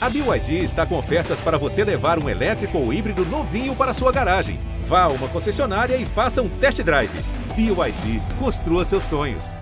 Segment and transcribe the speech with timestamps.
[0.00, 4.12] A BYD está com ofertas para você levar um elétrico ou híbrido novinho para sua
[4.12, 4.60] garagem.
[4.84, 7.10] Vá a uma concessionária e faça um test drive.
[7.56, 9.56] BYD, construa seus sonhos.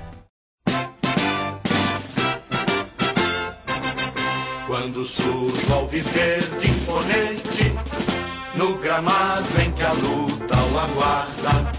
[4.66, 7.72] Quando surge ao viver de imponente,
[8.56, 11.72] no gramado em que a luta o aguarda,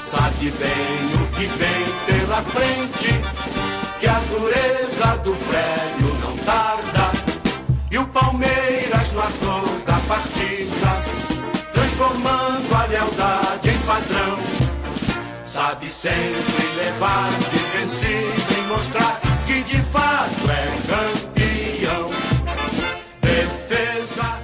[0.00, 3.10] sabe bem o que vem pela frente,
[3.98, 6.15] que a dureza do prédio
[7.96, 11.02] e o Palmeiras no ator da partida,
[11.72, 14.36] transformando a lealdade em padrão.
[15.46, 22.10] Sabe sempre levar de vencido e mostrar que de fato é campeão.
[23.22, 24.42] Defesa.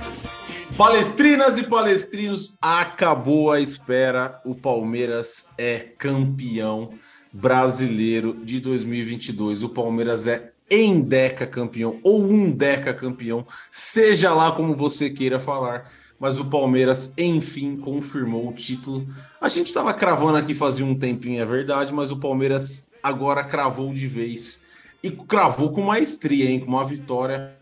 [0.74, 4.40] Palestrinas e palestrinos, acabou a espera.
[4.46, 6.94] O Palmeiras é campeão
[7.30, 9.62] brasileiro de 2022.
[9.62, 15.38] O Palmeiras é em Deca campeão ou um Deca campeão, seja lá como você queira
[15.38, 15.90] falar.
[16.18, 19.08] Mas o Palmeiras, enfim, confirmou o título.
[19.40, 23.92] A gente estava cravando aqui fazia um tempinho, é verdade, mas o Palmeiras agora cravou
[23.92, 24.62] de vez.
[25.02, 26.60] E cravou com maestria, hein?
[26.60, 27.56] Com uma vitória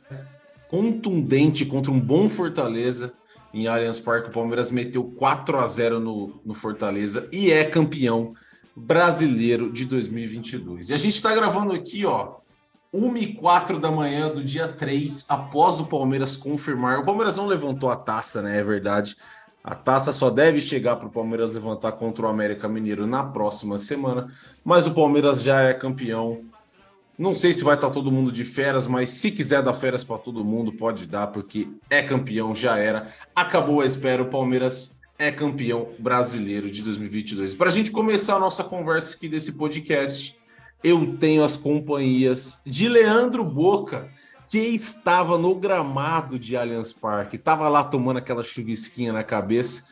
[0.68, 3.14] contundente contra um bom Fortaleza
[3.52, 4.28] em Allianz Parque.
[4.28, 8.34] O Palmeiras meteu 4 a 0 no, no Fortaleza e é campeão
[8.74, 10.90] brasileiro de 2022.
[10.90, 12.36] E a gente está gravando aqui, ó,
[12.92, 16.98] 1 e 4 da manhã do dia 3, após o Palmeiras confirmar.
[16.98, 18.58] O Palmeiras não levantou a taça, né?
[18.58, 19.16] É verdade.
[19.62, 23.78] A taça só deve chegar para o Palmeiras levantar contra o América Mineiro na próxima
[23.78, 24.32] semana.
[24.64, 26.42] Mas o Palmeiras já é campeão.
[27.16, 30.16] Não sei se vai estar todo mundo de férias, mas se quiser dar férias para
[30.16, 33.12] todo mundo, pode dar, porque é campeão, já era.
[33.36, 37.54] Acabou a espera, o Palmeiras é campeão brasileiro de 2022.
[37.54, 40.39] Para a gente começar a nossa conversa aqui desse podcast,
[40.82, 44.08] eu tenho as companhias de Leandro Boca,
[44.48, 49.84] que estava no gramado de Allianz Parque, estava lá tomando aquela chuvisquinha na cabeça,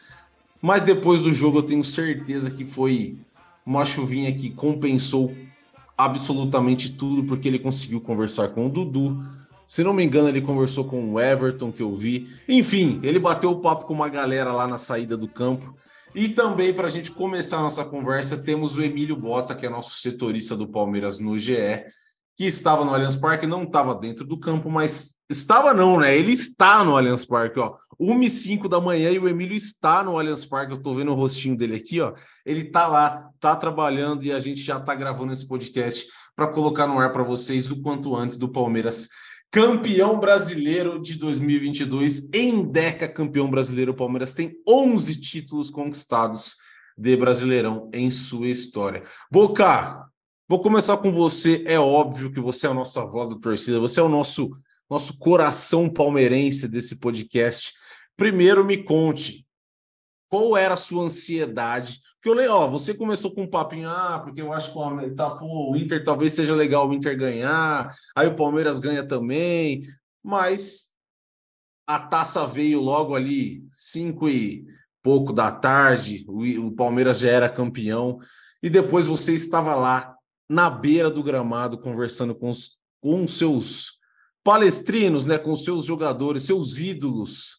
[0.61, 3.19] mas depois do jogo eu tenho certeza que foi
[3.65, 5.33] uma chuvinha que compensou
[5.97, 9.23] absolutamente tudo, porque ele conseguiu conversar com o Dudu.
[9.67, 12.29] Se não me engano, ele conversou com o Everton, que eu vi.
[12.49, 15.77] Enfim, ele bateu o papo com uma galera lá na saída do campo.
[16.19, 19.69] E também, para a gente começar a nossa conversa, temos o Emílio Bota, que é
[19.69, 21.55] nosso setorista do Palmeiras no GE,
[22.37, 26.19] que estava no Allianz Parque, não estava dentro do campo, mas estava não, né?
[26.19, 27.77] Ele está no Allianz Parque, ó.
[28.01, 30.73] 1 e 5 da manhã e o Emílio está no Allianz Parque.
[30.73, 32.13] Eu tô vendo o rostinho dele aqui, ó.
[32.45, 36.05] Ele tá lá, tá trabalhando e a gente já tá gravando esse podcast
[36.35, 39.09] para colocar no ar para vocês o quanto antes do Palmeiras
[39.51, 43.93] campeão brasileiro de 2022, em Deca campeão brasileiro.
[43.93, 46.57] O Palmeiras tem 11 títulos conquistados
[46.97, 49.05] de Brasileirão em sua história.
[49.31, 50.07] Boca,
[50.49, 51.63] vou começar com você.
[51.67, 54.51] É óbvio que você é a nossa voz da torcida, você é o nosso
[54.89, 57.73] nosso coração palmeirense desse podcast.
[58.17, 59.47] Primeiro me conte,
[60.29, 64.19] qual era a sua ansiedade porque eu leio, ó, você começou com um papinho, ah,
[64.19, 67.95] porque eu acho que o, tá, pô, o Inter talvez seja legal o Inter ganhar,
[68.15, 69.87] aí o Palmeiras ganha também,
[70.23, 70.89] mas
[71.87, 74.67] a taça veio logo ali, cinco e
[75.01, 78.19] pouco da tarde, o, o Palmeiras já era campeão,
[78.61, 80.15] e depois você estava lá
[80.49, 83.99] na beira do gramado conversando com os com seus
[84.43, 87.59] palestrinos, né, com seus jogadores, seus ídolos,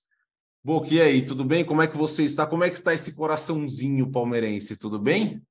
[0.69, 1.65] Boca, e aí, tudo bem?
[1.65, 2.45] Como é que você está?
[2.45, 4.77] Como é que está esse coraçãozinho palmeirense?
[4.77, 5.41] Tudo bem?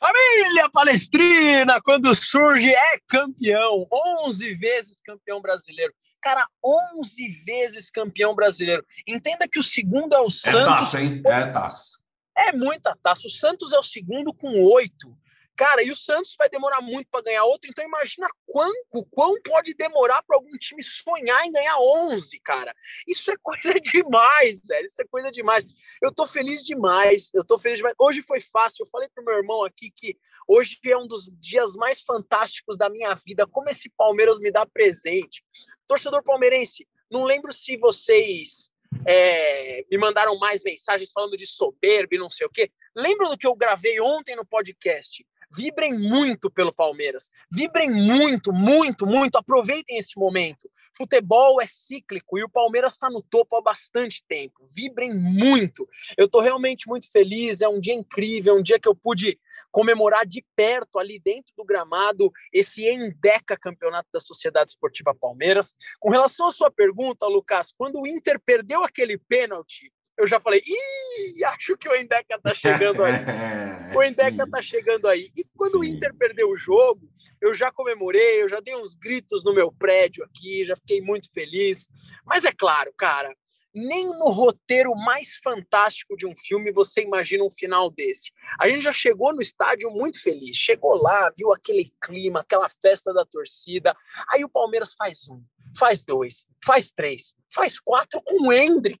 [0.00, 3.86] Família Palestrina, quando surge é campeão,
[4.24, 5.92] 11 vezes campeão brasileiro.
[6.22, 6.48] Cara,
[6.96, 8.82] 11 vezes campeão brasileiro.
[9.06, 10.60] Entenda que o segundo é o Santos.
[10.60, 11.22] É taça, hein?
[11.26, 11.90] É taça.
[12.34, 13.26] É muita taça.
[13.26, 15.14] O Santos é o segundo com oito.
[15.62, 18.72] Cara, e o Santos vai demorar muito para ganhar outro, então imagina quão,
[19.12, 22.74] quão pode demorar para algum time sonhar em ganhar 11, cara.
[23.06, 24.88] Isso é coisa demais, velho.
[24.88, 25.64] Isso é coisa demais.
[26.02, 27.30] Eu tô feliz demais.
[27.32, 27.94] Eu tô feliz demais.
[27.96, 28.82] Hoje foi fácil.
[28.82, 30.18] Eu falei pro meu irmão aqui que
[30.48, 33.46] hoje é um dos dias mais fantásticos da minha vida.
[33.46, 35.44] Como esse Palmeiras me dá presente.
[35.86, 38.72] Torcedor palmeirense, não lembro se vocês
[39.06, 42.68] é, me mandaram mais mensagens falando de soberbo e não sei o quê.
[42.96, 45.24] Lembra do que eu gravei ontem no podcast?
[45.54, 47.30] Vibrem muito pelo Palmeiras.
[47.50, 49.36] Vibrem muito, muito, muito.
[49.36, 50.70] Aproveitem esse momento.
[50.96, 54.68] Futebol é cíclico e o Palmeiras está no topo há bastante tempo.
[54.72, 55.88] Vibrem muito.
[56.16, 57.60] Eu estou realmente muito feliz.
[57.60, 59.38] É um dia incrível, um dia que eu pude
[59.72, 65.74] comemorar de perto ali dentro do gramado esse Endeca Campeonato da Sociedade Esportiva Palmeiras.
[65.98, 70.62] Com relação à sua pergunta, Lucas, quando o Inter perdeu aquele pênalti eu já falei,
[70.66, 73.14] ih, acho que o Endeca tá chegando aí.
[73.96, 75.30] o Endeca tá chegando aí.
[75.36, 75.78] E quando sim.
[75.78, 77.10] o Inter perdeu o jogo,
[77.40, 81.30] eu já comemorei, eu já dei uns gritos no meu prédio aqui, já fiquei muito
[81.32, 81.88] feliz.
[82.24, 83.34] Mas é claro, cara,
[83.74, 88.30] nem no roteiro mais fantástico de um filme você imagina um final desse.
[88.60, 93.12] A gente já chegou no estádio muito feliz, chegou lá, viu aquele clima, aquela festa
[93.12, 93.96] da torcida.
[94.30, 95.42] Aí o Palmeiras faz um,
[95.76, 99.00] faz dois, faz três, faz quatro com o Hendrick.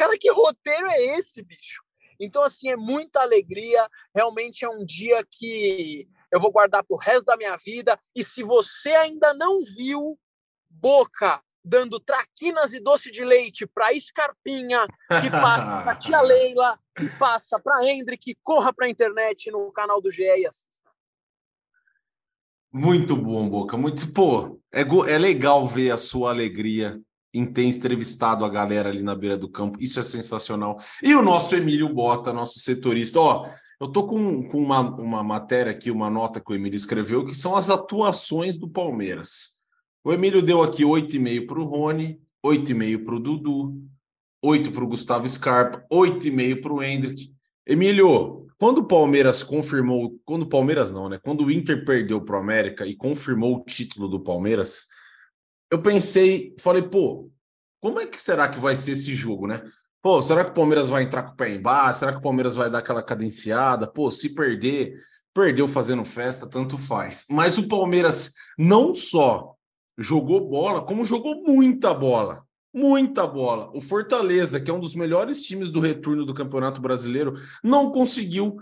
[0.00, 1.82] Cara, que roteiro é esse, bicho?
[2.18, 3.86] Então, assim, é muita alegria.
[4.14, 8.00] Realmente é um dia que eu vou guardar para o resto da minha vida.
[8.16, 10.18] E se você ainda não viu
[10.70, 14.86] Boca dando traquinas e doce de leite para Scarpinha,
[15.20, 20.00] que passa para tia Leila, que passa para Hendrick, corra para a internet no canal
[20.00, 20.90] do GE e assista.
[22.72, 23.76] Muito bom, Boca.
[23.76, 26.98] Muito, pô, é, é legal ver a sua alegria
[27.32, 29.78] em ter entrevistado a galera ali na beira do campo.
[29.80, 30.78] Isso é sensacional.
[31.02, 33.48] E o nosso Emílio Bota, nosso setorista, ó,
[33.80, 37.34] eu tô com, com uma, uma matéria aqui, uma nota que o Emílio escreveu, que
[37.34, 39.58] são as atuações do Palmeiras.
[40.04, 43.82] O Emílio deu aqui 8,5 para o Rony, 8,5 para o Dudu,
[44.42, 47.32] 8 para o Gustavo Scarpa, 8,5 para o Hendrick.
[47.66, 51.18] Emílio, quando o Palmeiras confirmou, quando o Palmeiras não, né?
[51.18, 54.86] Quando o Inter perdeu para o América e confirmou o título do Palmeiras,
[55.70, 57.30] eu pensei, falei, pô,
[57.80, 59.62] como é que será que vai ser esse jogo, né?
[60.02, 62.00] Pô, será que o Palmeiras vai entrar com o pé embaixo?
[62.00, 63.86] Será que o Palmeiras vai dar aquela cadenciada?
[63.86, 64.94] Pô, se perder,
[65.34, 67.26] perdeu fazendo festa, tanto faz.
[67.30, 69.54] Mas o Palmeiras não só
[69.98, 72.44] jogou bola, como jogou muita bola.
[72.72, 73.70] Muita bola.
[73.74, 78.56] O Fortaleza, que é um dos melhores times do retorno do Campeonato Brasileiro, não conseguiu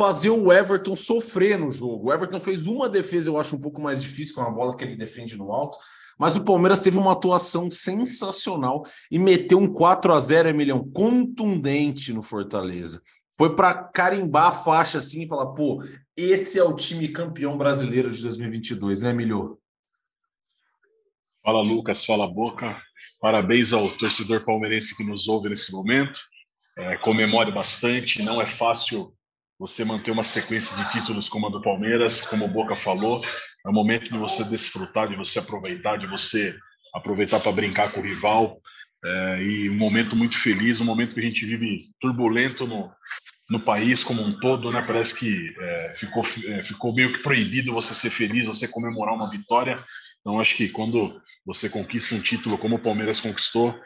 [0.00, 2.08] fazer o Everton sofrer no jogo.
[2.08, 4.74] O Everton fez uma defesa, eu acho um pouco mais difícil, com é uma bola
[4.74, 5.76] que ele defende no alto,
[6.18, 12.14] mas o Palmeiras teve uma atuação sensacional e meteu um 4 a 0 Emilhão, contundente
[12.14, 13.02] no Fortaleza.
[13.36, 15.84] Foi para carimbar a faixa assim e falar, pô,
[16.16, 19.58] esse é o time campeão brasileiro de 2022, né, Emilio?
[21.44, 22.74] Fala, Lucas, fala, Boca.
[23.20, 26.18] Parabéns ao torcedor palmeirense que nos ouve nesse momento.
[26.78, 29.14] É, comemore bastante, não é fácil
[29.60, 33.68] você manter uma sequência de títulos como a do Palmeiras, como o Boca falou, é
[33.68, 36.56] o momento de você desfrutar, de você aproveitar, de você
[36.94, 38.58] aproveitar para brincar com o rival.
[39.04, 42.90] É, e um momento muito feliz, um momento que a gente vive turbulento no,
[43.50, 44.80] no país como um todo, né?
[44.80, 49.28] Parece que é, ficou, é, ficou meio que proibido você ser feliz, você comemorar uma
[49.28, 49.84] vitória.
[50.20, 53.78] Então, acho que quando você conquista um título como o Palmeiras conquistou,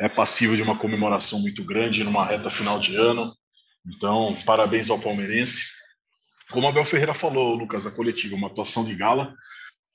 [0.00, 3.32] é passível de uma comemoração muito grande numa reta final de ano.
[3.86, 5.62] Então, parabéns ao palmeirense.
[6.50, 9.34] Como Abel Ferreira falou, Lucas, a coletiva, uma atuação de gala.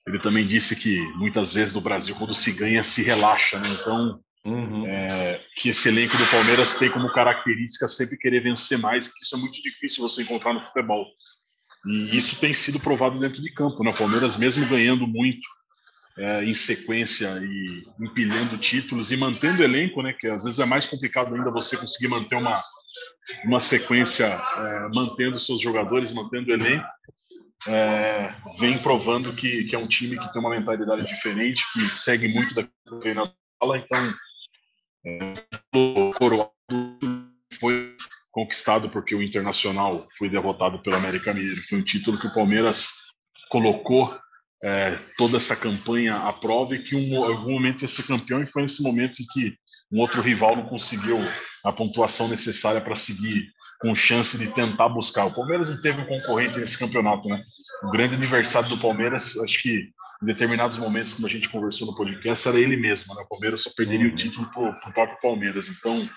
[0.08, 3.70] Ele também disse que muitas vezes no Brasil, quando se ganha, se relaxa, né?
[3.80, 4.86] Então, uhum.
[4.88, 9.36] é, que esse elenco do Palmeiras tem como característica sempre querer vencer mais, que isso
[9.36, 11.06] é muito difícil você encontrar no futebol.
[11.86, 13.92] E isso tem sido provado dentro de campo, né?
[13.92, 15.48] O Palmeiras, mesmo ganhando muito
[16.18, 20.14] é, em sequência e empilhando títulos e mantendo elenco, né?
[20.20, 22.60] Que às vezes é mais complicado ainda você conseguir manter uma,
[23.46, 26.86] uma sequência é, mantendo seus jogadores, mantendo o elenco,
[27.68, 32.28] é, vem provando que, que é um time que tem uma mentalidade diferente, que segue
[32.28, 32.68] muito da.
[33.06, 34.14] Então,
[35.06, 35.44] é,
[35.76, 36.54] o Coroado
[37.60, 37.96] foi
[38.32, 41.62] conquistado porque o Internacional foi derrotado pelo América Mineiro.
[41.68, 42.94] Foi um título que o Palmeiras
[43.50, 44.18] colocou
[44.64, 48.48] é, toda essa campanha à prova e que um, algum momento ia ser campeão e
[48.48, 49.58] foi nesse momento em que
[49.92, 51.20] um outro rival não conseguiu
[51.64, 55.26] a pontuação necessária para seguir com chance de tentar buscar.
[55.26, 57.42] O Palmeiras não teve um concorrente nesse campeonato, né?
[57.84, 59.90] O grande adversário do Palmeiras, acho que
[60.22, 63.22] em determinados momentos, como a gente conversou no podcast, era ele mesmo, né?
[63.22, 65.70] O Palmeiras só perderia o título para o próprio Palmeiras.
[65.70, 66.10] Então,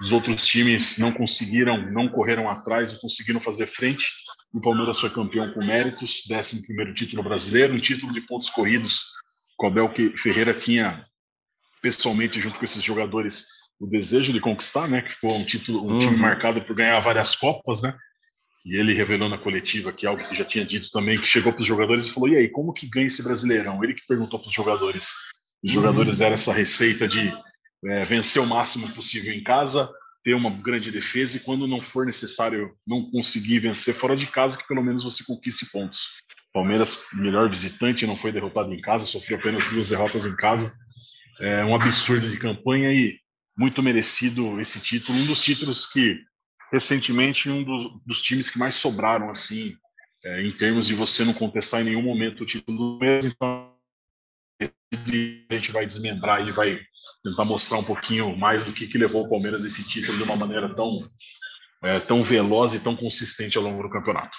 [0.00, 4.06] os outros times não conseguiram, não correram atrás, não conseguiram fazer frente.
[4.52, 9.06] O Palmeiras foi campeão com méritos, 11 primeiro título brasileiro, um título de pontos corridos.
[9.58, 11.06] O Abel Ferreira tinha
[11.84, 13.44] pessoalmente junto com esses jogadores
[13.78, 15.02] o desejo de conquistar, né?
[15.02, 15.98] Que foi um título, um uhum.
[15.98, 17.94] time marcado por ganhar várias copas, né?
[18.64, 21.60] E ele revelou na coletiva que algo que já tinha dito também, que chegou para
[21.60, 23.84] os jogadores e falou: e aí, como que ganha esse Brasileirão?
[23.84, 25.08] Ele que perguntou para os jogadores.
[25.62, 25.82] Os uhum.
[25.82, 27.30] jogadores deram essa receita de
[27.86, 29.92] é, vencer o máximo possível em casa,
[30.24, 34.56] ter uma grande defesa e quando não for necessário não conseguir vencer fora de casa,
[34.56, 36.08] que pelo menos você conquiste pontos.
[36.54, 40.72] Palmeiras, melhor visitante, não foi derrotado em casa, sofreu apenas duas derrotas em casa.
[41.40, 43.18] É um absurdo de campanha e
[43.56, 46.18] muito merecido esse título, um dos títulos que
[46.72, 49.76] recentemente um dos, dos times que mais sobraram assim,
[50.24, 53.30] é, em termos de você não contestar em nenhum momento o título do mesmo.
[53.30, 53.74] Então
[54.60, 56.80] a gente vai desmembrar e vai
[57.22, 60.36] tentar mostrar um pouquinho mais do que, que levou o Palmeiras esse título de uma
[60.36, 60.98] maneira tão,
[61.82, 64.36] é, tão veloz e tão consistente ao longo do campeonato.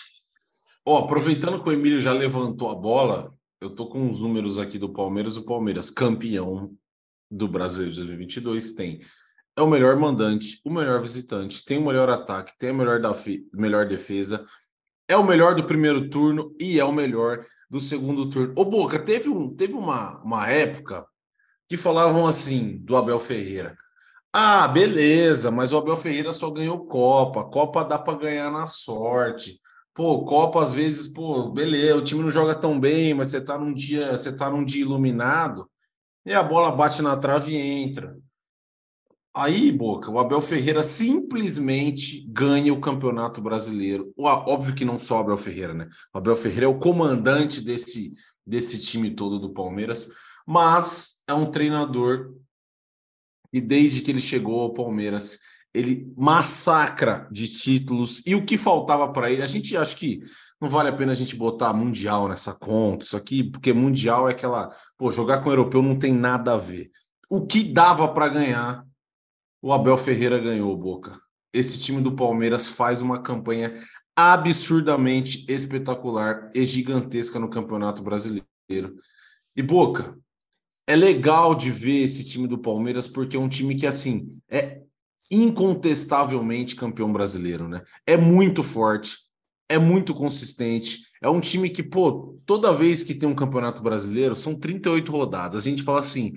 [0.86, 4.78] Oh, aproveitando que o Emílio já levantou a bola, eu tô com os números aqui
[4.78, 5.36] do Palmeiras.
[5.36, 6.76] O Palmeiras, campeão
[7.30, 9.02] do Brasileiro de 2022, tem
[9.58, 13.16] é o melhor mandante, o melhor visitante, tem o melhor ataque, tem a melhor, da
[13.54, 14.46] melhor defesa,
[15.08, 18.54] é o melhor do primeiro turno e é o melhor do segundo turno.
[18.58, 21.06] Ô, Boca, teve, um, teve uma, uma época
[21.70, 23.78] que falavam assim do Abel Ferreira.
[24.34, 27.46] Ah, beleza, mas o Abel Ferreira só ganhou Copa.
[27.46, 29.62] Copa dá para ganhar na sorte.
[29.94, 33.58] Pô, Copa às vezes, pô, beleza, o time não joga tão bem, mas você tá
[33.58, 35.70] num dia, você tá num dia iluminado
[36.26, 38.18] e a bola bate na trave e entra.
[39.34, 44.14] Aí, Boca, o Abel Ferreira simplesmente ganha o Campeonato Brasileiro.
[44.18, 45.90] Óbvio que não só o Abel Ferreira, né?
[46.14, 48.14] O Abel Ferreira é o comandante desse,
[48.46, 50.10] desse time todo do Palmeiras,
[50.48, 52.34] mas é um treinador
[53.52, 55.40] e desde que ele chegou ao Palmeiras,
[55.74, 60.22] ele massacra de títulos e o que faltava para ele, a gente acha que
[60.62, 64.32] não vale a pena a gente botar mundial nessa conta, isso aqui, porque mundial é
[64.32, 66.90] aquela, pô, jogar com o europeu não tem nada a ver.
[67.30, 68.86] O que dava para ganhar,
[69.62, 71.20] o Abel Ferreira ganhou, Boca.
[71.54, 73.74] Esse time do Palmeiras faz uma campanha
[74.16, 78.46] absurdamente espetacular e gigantesca no Campeonato Brasileiro.
[79.56, 80.18] E Boca,
[80.88, 84.82] é legal de ver esse time do Palmeiras porque é um time que assim é
[85.32, 87.82] incontestavelmente campeão brasileiro, né?
[88.06, 89.18] É muito forte,
[89.70, 91.00] é muito consistente.
[91.22, 95.66] É um time que, pô, toda vez que tem um campeonato brasileiro, são 38 rodadas.
[95.66, 96.34] A gente fala assim: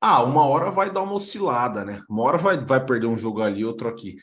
[0.00, 2.00] ah, uma hora vai dar uma oscilada, né?
[2.08, 4.16] Uma hora vai, vai perder um jogo ali, outro aqui.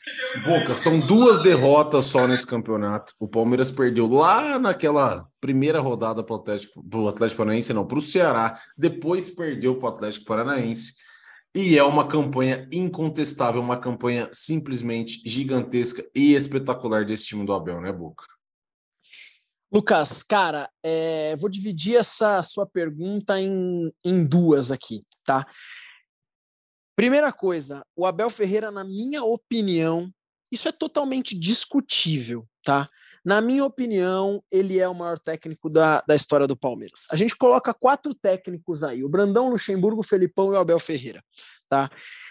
[0.44, 3.12] Boca, são duas derrotas só nesse campeonato.
[3.20, 8.02] O Palmeiras perdeu lá naquela primeira rodada para o Atlético, Atlético Paranaense, não, para o
[8.02, 8.58] Ceará.
[8.76, 10.94] Depois perdeu para o Atlético Paranaense.
[11.56, 17.80] E é uma campanha incontestável, uma campanha simplesmente gigantesca e espetacular desse time do Abel,
[17.80, 18.26] né, Boca?
[19.72, 25.46] Lucas, cara, é, vou dividir essa sua pergunta em, em duas aqui, tá?
[26.94, 30.12] Primeira coisa, o Abel Ferreira, na minha opinião,
[30.52, 32.86] isso é totalmente discutível, tá?
[33.26, 37.06] Na minha opinião, ele é o maior técnico da, da história do Palmeiras.
[37.10, 41.20] A gente coloca quatro técnicos aí: o Brandão, Luxemburgo, Felipão e o Abel Ferreira,
[41.68, 41.90] tá?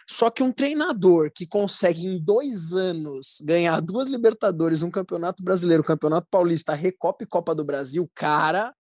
[0.10, 5.84] Só que um treinador que consegue em dois anos ganhar duas Libertadores, um Campeonato Brasileiro,
[5.84, 8.74] Campeonato Paulista, Recopa e Copa do Brasil, cara,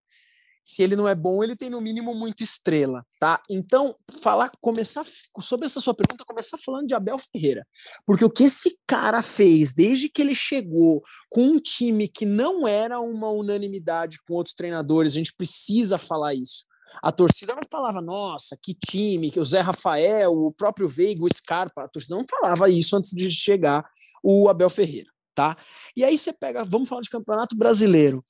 [0.65, 3.39] se ele não é bom, ele tem no mínimo muita estrela, tá?
[3.47, 5.05] Então, falar, começar
[5.39, 7.67] sobre essa sua pergunta, começar falando de Abel Ferreira,
[8.03, 12.67] porque o que esse cara fez desde que ele chegou com um time que não
[12.67, 16.65] era uma unanimidade com outros treinadores, a gente precisa falar isso.
[17.03, 21.31] A torcida não falava, nossa, que time, que o Zé Rafael, o próprio Veiga, o
[21.31, 23.85] Scarpa, a torcida não falava isso antes de chegar
[24.23, 25.55] o Abel Ferreira, tá?
[25.95, 28.23] E aí você pega, vamos falar de Campeonato Brasileiro.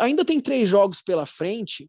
[0.00, 1.88] Ainda tem três jogos pela frente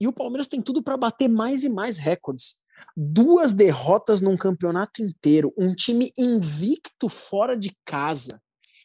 [0.00, 2.62] e o Palmeiras tem tudo para bater mais e mais recordes.
[2.96, 8.40] Duas derrotas num campeonato inteiro, um time invicto fora de casa.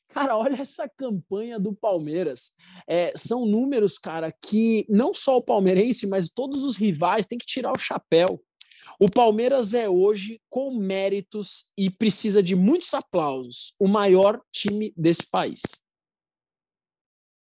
[0.09, 2.51] Cara, olha essa campanha do Palmeiras.
[2.87, 7.45] É, são números, cara, que não só o palmeirense, mas todos os rivais têm que
[7.45, 8.27] tirar o chapéu.
[8.99, 15.29] O Palmeiras é hoje, com méritos e precisa de muitos aplausos, o maior time desse
[15.29, 15.61] país.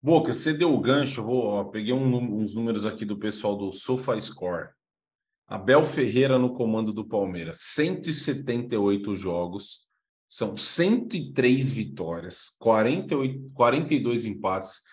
[0.01, 3.69] Boca, você deu o gancho, vou, ó, peguei um, uns números aqui do pessoal do
[3.71, 4.69] SofaScore.
[5.45, 9.89] Abel Ferreira no comando do Palmeiras, 178 jogos,
[10.29, 14.83] são 103 vitórias, 48, 42 empates,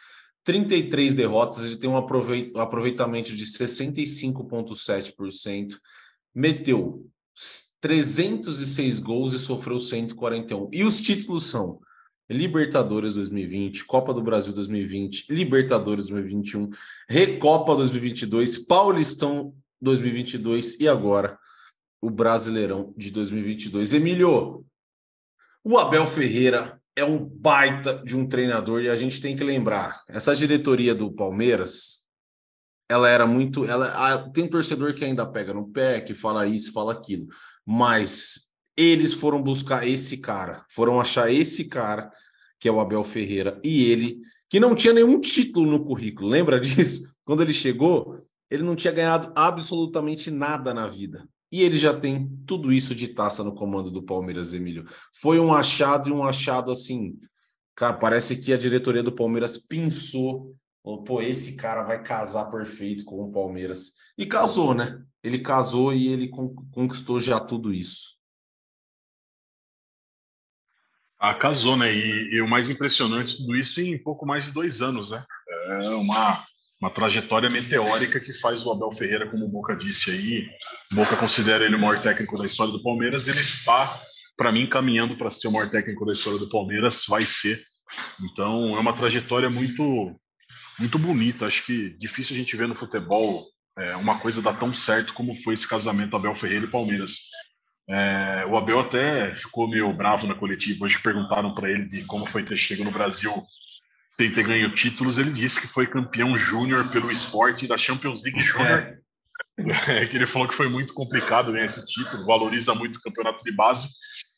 [0.42, 1.62] 33 derrotas.
[1.62, 5.78] Ele tem um aproveitamento de 65,7%.
[6.34, 7.06] Meteu
[7.82, 10.70] 306 gols e sofreu 141.
[10.72, 11.80] E os títulos são
[12.28, 16.70] Libertadores 2020, Copa do Brasil 2020, Libertadores 2021,
[17.08, 21.38] Recopa 2022, Paulistão 2022 e agora
[22.00, 23.94] o Brasileirão de 2022.
[23.94, 24.64] Emílio,
[25.62, 30.02] o Abel Ferreira é um baita de um treinador e a gente tem que lembrar,
[30.08, 32.06] essa diretoria do Palmeiras,
[32.88, 36.72] ela era muito, ela tem um torcedor que ainda pega no pé, que fala isso,
[36.72, 37.26] fala aquilo,
[37.64, 38.45] mas
[38.76, 42.10] eles foram buscar esse cara, foram achar esse cara
[42.58, 46.28] que é o Abel Ferreira e ele que não tinha nenhum título no currículo.
[46.28, 47.12] Lembra disso?
[47.24, 51.28] Quando ele chegou, ele não tinha ganhado absolutamente nada na vida.
[51.50, 54.84] E ele já tem tudo isso de taça no comando do Palmeiras, Emílio.
[55.20, 57.18] Foi um achado e um achado assim.
[57.74, 60.56] Cara, parece que a diretoria do Palmeiras pensou
[61.04, 63.92] pô, esse cara vai casar perfeito com o Palmeiras.
[64.16, 65.02] E casou, né?
[65.22, 68.15] Ele casou e ele conquistou já tudo isso.
[71.34, 71.92] Casou, né?
[71.92, 75.24] E, e, o mais impressionante tudo isso em pouco mais de dois anos, né?
[75.82, 76.44] É uma,
[76.80, 80.48] uma trajetória meteórica que faz o Abel Ferreira, como o Boca disse aí.
[80.92, 83.28] Boca considera ele o maior técnico da história do Palmeiras.
[83.28, 84.00] Ele está,
[84.36, 87.04] para mim, caminhando para ser o maior técnico da história do Palmeiras.
[87.08, 87.60] Vai ser.
[88.20, 90.14] Então, é uma trajetória muito,
[90.78, 91.46] muito bonita.
[91.46, 93.46] Acho que difícil a gente ver no futebol
[93.78, 97.30] é, uma coisa dar tão certo como foi esse casamento Abel Ferreira e Palmeiras.
[97.88, 100.84] É, o Abel até ficou meio bravo na coletiva.
[100.84, 103.32] Hoje perguntaram para ele de como foi ter chegado no Brasil
[104.10, 105.18] sem ter ganho títulos.
[105.18, 108.98] Ele disse que foi campeão júnior pelo esporte da Champions League Júnior.
[109.58, 110.02] É.
[110.02, 110.06] é.
[110.06, 113.52] que ele falou que foi muito complicado ganhar esse título, valoriza muito o campeonato de
[113.52, 113.88] base,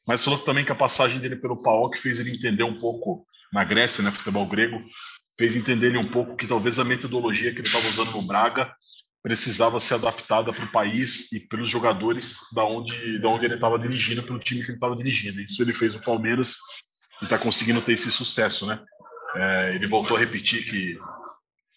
[0.06, 3.64] mas falou também que a passagem dele pelo PAOK fez ele entender um pouco na
[3.64, 4.80] Grécia, né, futebol grego,
[5.38, 8.70] fez entender ele um pouco que talvez a metodologia que ele estava usando no Braga
[9.22, 13.78] precisava ser adaptada para o país e pelos jogadores da onde, da onde ele estava
[13.78, 15.40] dirigindo, pelo time que ele estava dirigindo.
[15.40, 16.56] Isso ele fez o Palmeiras
[17.20, 18.80] e está conseguindo ter esse sucesso, né?
[19.36, 20.98] É, ele voltou a repetir que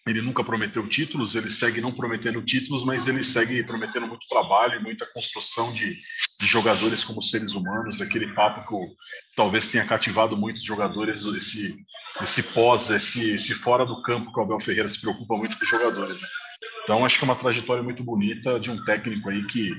[0.06, 4.82] ele nunca prometeu títulos, ele segue não prometendo títulos, mas ele segue prometendo muito trabalho,
[4.82, 5.96] muita construção de,
[6.40, 8.94] de jogadores como seres humanos, aquele papo que
[9.36, 11.76] talvez tenha cativado muitos jogadores, esse,
[12.20, 15.62] esse pós, esse, esse fora do campo que o Abel Ferreira se preocupa muito com
[15.62, 16.20] os jogadores.
[16.20, 16.28] Né?
[16.82, 19.70] Então, acho que é uma trajetória muito bonita de um técnico aí que,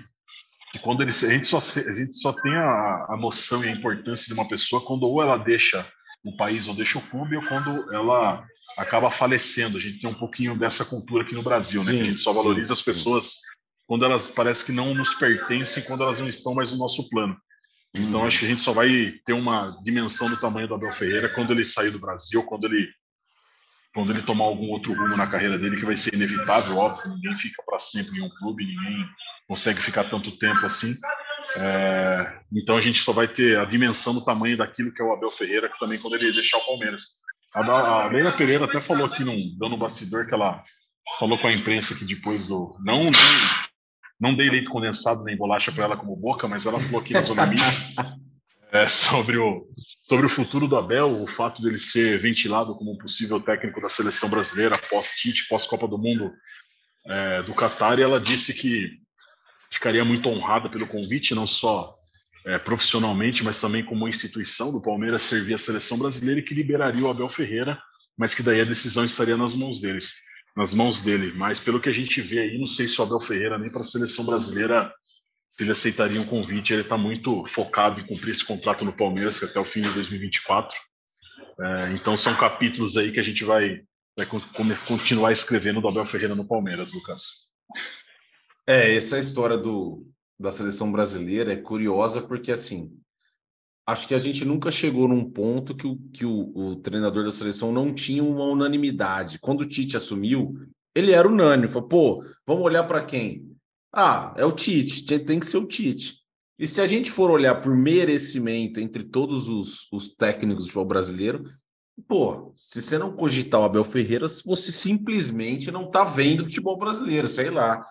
[0.71, 3.71] que quando ele, a, gente só, a gente só tem a, a noção e a
[3.71, 5.85] importância de uma pessoa quando ou ela deixa
[6.23, 8.45] o país ou deixa o clube ou quando ela
[8.77, 9.77] acaba falecendo.
[9.77, 11.97] A gente tem um pouquinho dessa cultura aqui no Brasil, sim, né?
[11.97, 13.39] Que a gente só valoriza sim, as pessoas sim.
[13.85, 17.35] quando elas parece que não nos pertencem, quando elas não estão mais no nosso plano.
[17.93, 18.25] Então, hum.
[18.25, 21.51] acho que a gente só vai ter uma dimensão do tamanho do Abel Ferreira quando
[21.51, 22.87] ele sair do Brasil, quando ele
[23.93, 27.35] quando ele tomar algum outro rumo na carreira dele, que vai ser inevitável, óbvio, ninguém
[27.37, 29.05] fica para sempre em um clube, ninguém
[29.47, 30.93] consegue ficar tanto tempo assim.
[31.55, 35.13] É, então a gente só vai ter a dimensão do tamanho daquilo que é o
[35.13, 37.21] Abel Ferreira, que também quando ele deixar o Palmeiras.
[37.53, 40.63] A, a Leila Pereira até falou aqui num dando bastidor que ela
[41.19, 43.11] falou com a imprensa que depois do não não,
[44.19, 47.21] não dei leite condensado nem bolacha para ela como boca, mas ela falou aqui na
[47.21, 47.67] zona mista
[48.73, 49.67] é, sobre o
[50.03, 53.87] sobre o futuro do Abel, o fato dele ser ventilado como um possível técnico da
[53.87, 56.29] seleção brasileira pós-Tite, pós-Copa do Mundo
[57.07, 58.99] é, do Qatar, e ela disse que
[59.71, 61.95] ficaria muito honrada pelo convite, não só
[62.45, 67.05] é, profissionalmente, mas também como instituição do Palmeiras servir a seleção brasileira e que liberaria
[67.05, 67.81] o Abel Ferreira,
[68.17, 70.13] mas que daí a decisão estaria nas mãos deles,
[70.55, 71.31] nas mãos dele.
[71.33, 73.79] Mas pelo que a gente vê aí, não sei se o Abel Ferreira nem para
[73.79, 74.93] a seleção brasileira
[75.53, 76.73] se ele aceitaria um convite.
[76.73, 79.83] Ele está muito focado em cumprir esse contrato no Palmeiras, que é até o fim
[79.83, 80.75] de 2024.
[81.61, 83.81] É, então, são capítulos aí que a gente vai,
[84.17, 84.25] vai
[84.87, 87.47] continuar escrevendo do Abel Ferreira no Palmeiras, Lucas.
[88.65, 90.03] É, essa história do,
[90.39, 92.91] da seleção brasileira é curiosa porque, assim,
[93.87, 97.31] acho que a gente nunca chegou num ponto que o, que o, o treinador da
[97.31, 99.37] seleção não tinha uma unanimidade.
[99.37, 100.55] Quando o Tite assumiu,
[100.95, 101.67] ele era unânime.
[101.67, 103.52] Falou, pô, vamos olhar para quem?
[103.93, 106.23] Ah, é o Tite, tem que ser o Tite.
[106.57, 110.85] E se a gente for olhar por merecimento entre todos os, os técnicos do futebol
[110.85, 111.43] brasileiro,
[112.07, 117.27] pô, se você não cogitar o Abel Ferreira, você simplesmente não tá vendo futebol brasileiro,
[117.27, 117.85] sei lá.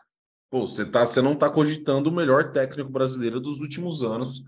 [0.50, 4.42] Pô, você, tá, você não tá cogitando o melhor técnico brasileiro dos últimos anos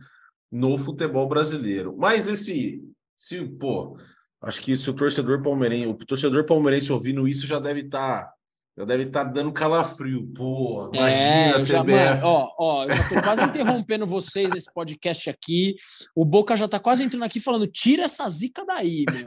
[0.51, 1.97] no futebol brasileiro.
[1.97, 2.83] Mas esse,
[3.17, 3.97] se, pô,
[4.41, 8.35] acho que se o torcedor palmeirense, o torcedor palmeirense ouvindo isso já deve estar tá
[8.77, 10.27] já deve estar tá dando calafrio.
[10.35, 12.21] Pô, imagina é, a CBF.
[12.21, 15.77] Já, ó, ó, eu já tô quase interrompendo vocês nesse podcast aqui.
[16.15, 19.25] O Boca já tá quase entrando aqui falando: tira essa zica daí, meu.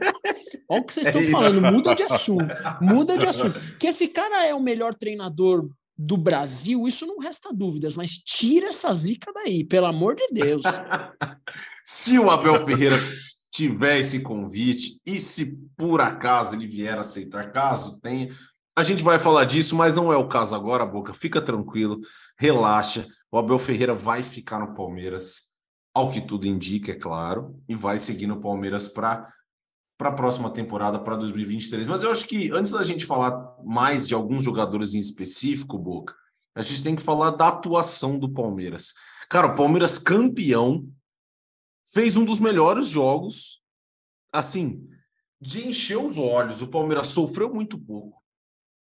[0.68, 2.54] Olha o que vocês estão é falando, muda de assunto.
[2.80, 3.58] Muda de assunto.
[3.78, 8.68] Que esse cara é o melhor treinador do Brasil, isso não resta dúvidas, mas tira
[8.68, 10.62] essa zica daí, pelo amor de Deus.
[11.84, 12.96] se o Abel Ferreira
[13.50, 18.28] tiver esse convite e se por acaso ele vier aceitar, caso tenha,
[18.78, 21.12] a gente vai falar disso, mas não é o caso agora, Boca.
[21.12, 21.98] Fica tranquilo,
[22.38, 23.08] relaxa.
[23.28, 25.50] O Abel Ferreira vai ficar no Palmeiras,
[25.92, 29.28] ao que tudo indica, é claro, e vai seguir no Palmeiras para
[29.98, 31.88] para a próxima temporada, para 2023.
[31.88, 36.14] Mas eu acho que antes da gente falar mais de alguns jogadores em específico, Boca,
[36.54, 38.94] a gente tem que falar da atuação do Palmeiras.
[39.28, 40.88] Cara, o Palmeiras campeão
[41.92, 43.60] fez um dos melhores jogos,
[44.32, 44.88] assim,
[45.40, 46.62] de encher os olhos.
[46.62, 48.17] O Palmeiras sofreu muito pouco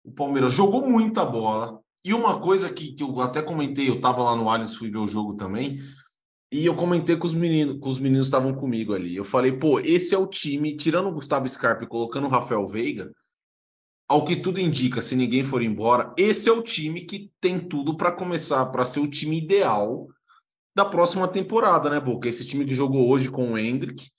[0.04, 1.80] o Palmeiras jogou muita bola.
[2.04, 5.00] E uma coisa que, que eu até comentei, eu estava lá no Allianz, fui ver
[5.00, 5.80] o jogo também,
[6.52, 9.16] e eu comentei com os meninos, com os meninos estavam comigo ali.
[9.16, 12.66] Eu falei, pô, esse é o time, tirando o Gustavo Scarpa e colocando o Rafael
[12.68, 13.12] Veiga,
[14.08, 17.96] ao que tudo indica, se ninguém for embora, esse é o time que tem tudo
[17.96, 20.08] para começar, para ser o time ideal
[20.76, 22.28] da próxima temporada, né, Boca?
[22.28, 24.10] Esse time que jogou hoje com o Hendrick,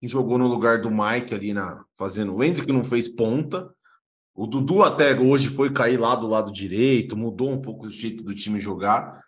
[0.00, 2.34] que jogou no lugar do Mike ali na fazendo.
[2.34, 3.70] O Hendrick não fez ponta.
[4.36, 8.22] O Dudu até hoje foi cair lá do lado direito, mudou um pouco o jeito
[8.22, 9.24] do time jogar.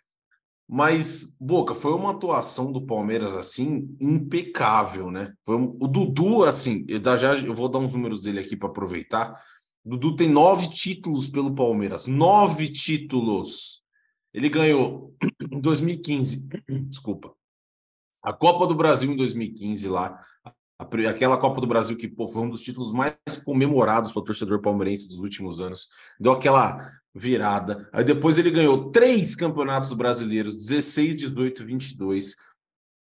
[0.68, 5.33] Mas, Boca, foi uma atuação do Palmeiras assim impecável, né?
[5.49, 5.79] Um...
[5.81, 9.42] o Dudu, assim, eu já eu vou dar uns números dele aqui para aproveitar.
[9.83, 13.83] O Dudu tem nove títulos pelo Palmeiras, nove títulos.
[14.35, 15.14] Ele ganhou
[15.51, 16.47] em 2015,
[16.87, 17.33] desculpa,
[18.23, 20.23] a Copa do Brasil em 2015 lá,
[20.79, 23.14] aquela Copa do Brasil que pô, foi um dos títulos mais
[23.45, 25.88] comemorados pelo torcedor palmeirense dos últimos anos,
[26.21, 27.88] deu aquela virada.
[27.93, 32.37] Aí depois ele ganhou três campeonatos brasileiros, 16, 18, 22.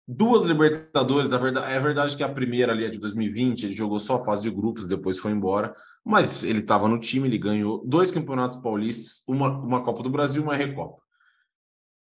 [0.08, 4.00] Duas Libertadores, a verdade, é verdade que a primeira ali é de 2020, ele jogou
[4.00, 7.86] só a fase de grupos, depois foi embora, mas ele estava no time, ele ganhou
[7.86, 11.00] dois campeonatos paulistas, uma, uma Copa do Brasil e uma Recopa.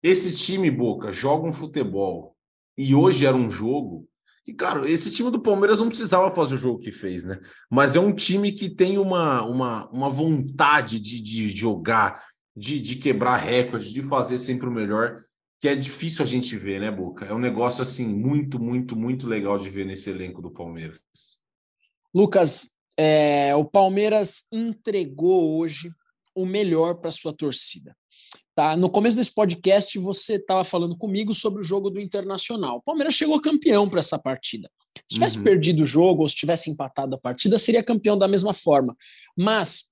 [0.01, 2.37] Esse time, Boca, joga um futebol,
[2.77, 4.09] e hoje era um jogo
[4.49, 7.39] e, cara, esse time do Palmeiras não precisava fazer o jogo que fez, né?
[7.71, 12.25] Mas é um time que tem uma, uma, uma vontade de, de jogar,
[12.57, 15.23] de, de quebrar recorde, de fazer sempre o melhor,
[15.61, 17.27] que é difícil a gente ver, né, Boca?
[17.27, 20.99] É um negócio, assim, muito, muito, muito legal de ver nesse elenco do Palmeiras.
[22.15, 25.93] Lucas, é, o Palmeiras entregou hoje
[26.41, 27.97] o melhor para sua torcida.
[28.55, 28.77] Tá?
[28.77, 32.79] No começo desse podcast, você estava falando comigo sobre o jogo do Internacional.
[32.79, 34.71] O Palmeiras chegou campeão para essa partida.
[35.09, 35.45] Se tivesse uhum.
[35.45, 38.97] perdido o jogo ou se tivesse empatado a partida, seria campeão da mesma forma.
[39.37, 39.85] Mas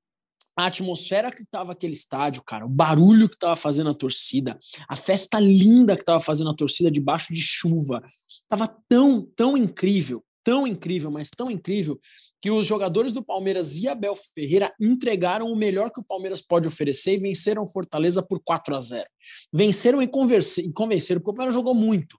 [0.56, 4.96] a atmosfera que estava aquele estádio, cara, o barulho que estava fazendo a torcida, a
[4.96, 8.02] festa linda que estava fazendo a torcida debaixo de chuva,
[8.42, 12.00] estava tão, tão incrível, tão incrível, mas tão incrível,
[12.40, 16.68] que os jogadores do Palmeiras e Abel Ferreira entregaram o melhor que o Palmeiras pode
[16.68, 19.04] oferecer e venceram Fortaleza por 4 a 0.
[19.52, 22.14] Venceram e, convenceram, porque o Palmeiras jogou muito.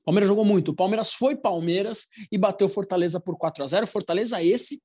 [0.00, 0.72] O Palmeiras jogou muito.
[0.72, 3.86] O Palmeiras foi Palmeiras e bateu Fortaleza por 4 a 0.
[3.86, 4.82] Fortaleza esse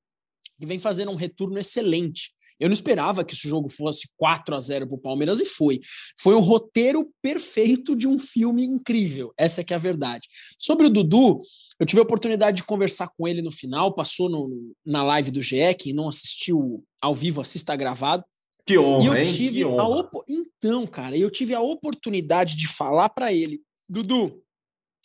[0.58, 2.30] que vem fazendo um retorno excelente.
[2.58, 5.80] Eu não esperava que esse jogo fosse 4 a 0 para o Palmeiras e foi.
[6.18, 9.32] Foi o roteiro perfeito de um filme incrível.
[9.36, 10.28] Essa é que é a verdade.
[10.58, 11.38] Sobre o Dudu,
[11.78, 15.42] eu tive a oportunidade de conversar com ele no final, passou no, na live do
[15.42, 18.24] GE, quem não assistiu ao vivo, assista gravado.
[18.64, 19.32] Que honra, e eu hein?
[19.32, 20.08] tive que honra.
[20.28, 24.42] Então, cara, eu tive a oportunidade de falar para ele, Dudu,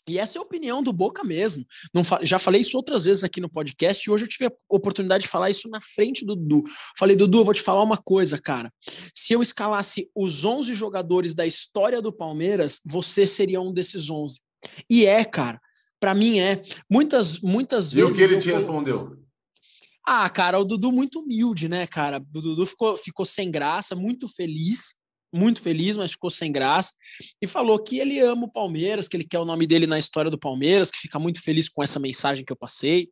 [0.08, 1.66] e essa é a opinião do Boca mesmo.
[1.94, 2.02] Não.
[2.24, 5.30] Já falei isso outras vezes aqui no podcast e hoje eu tive a oportunidade de
[5.30, 6.64] falar isso na frente do Dudu.
[6.98, 8.74] Falei, Dudu, eu vou te falar uma coisa, cara.
[9.14, 14.40] Se eu escalasse os 11 jogadores da história do Palmeiras, você seria um desses 11.
[14.90, 15.62] E é, cara.
[16.00, 16.62] Para mim é.
[16.90, 18.10] Muitas, muitas vezes.
[18.10, 19.08] E o que ele te respondeu?
[20.06, 22.18] Ah, cara, o Dudu muito humilde, né, cara?
[22.18, 24.96] O Dudu ficou, ficou sem graça, muito feliz
[25.34, 26.94] muito feliz, mas ficou sem graça,
[27.42, 30.30] e falou que ele ama o Palmeiras, que ele quer o nome dele na história
[30.30, 33.10] do Palmeiras, que fica muito feliz com essa mensagem que eu passei.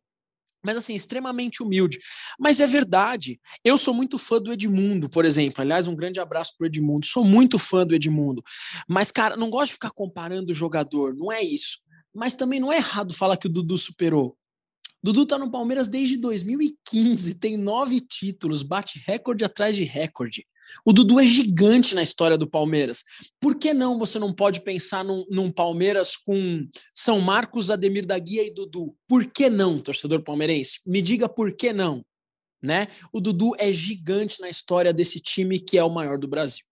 [0.62, 1.98] Mas assim, extremamente humilde.
[2.38, 3.40] Mas é verdade.
[3.64, 5.62] Eu sou muito fã do Edmundo, por exemplo.
[5.62, 7.06] Aliás, um grande abraço pro Edmundo.
[7.06, 8.42] Sou muito fã do Edmundo.
[8.86, 11.78] Mas, cara, não gosto de ficar comparando o jogador, não é isso.
[12.14, 14.36] Mas também não é errado falar que o Dudu superou.
[15.02, 20.46] Dudu tá no Palmeiras desde 2015, tem nove títulos, bate recorde atrás de recorde.
[20.84, 23.02] O Dudu é gigante na história do Palmeiras.
[23.40, 28.18] Por que não você não pode pensar num, num Palmeiras com São Marcos, Ademir da
[28.18, 28.94] Guia e Dudu?
[29.08, 30.80] Por que não, torcedor palmeirense?
[30.86, 32.04] Me diga por que não.
[32.62, 32.88] Né?
[33.10, 36.64] O Dudu é gigante na história desse time que é o maior do Brasil.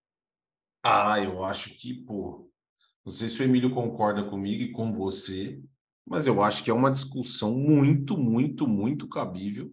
[0.83, 2.51] Ah, eu acho que, pô,
[3.05, 5.59] não sei se o Emílio concorda comigo e com você,
[6.09, 9.73] mas eu acho que é uma discussão muito, muito, muito cabível.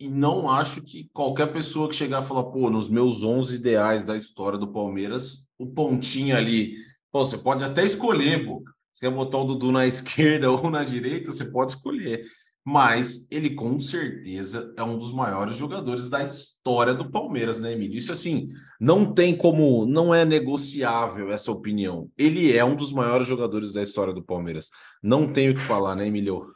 [0.00, 4.06] E não acho que qualquer pessoa que chegar e falar, pô, nos meus 11 ideais
[4.06, 6.76] da história do Palmeiras, o pontinho ali,
[7.10, 8.72] pô, você pode até escolher, Boca.
[8.92, 12.24] Você quer botar o Dudu na esquerda ou na direita, você pode escolher
[12.64, 17.96] mas ele com certeza é um dos maiores jogadores da história do Palmeiras, né, Emílio?
[17.96, 18.48] Isso assim,
[18.80, 22.10] não tem como, não é negociável essa opinião.
[22.16, 24.68] Ele é um dos maiores jogadores da história do Palmeiras.
[25.02, 26.54] Não tenho o que falar, né, Emílio?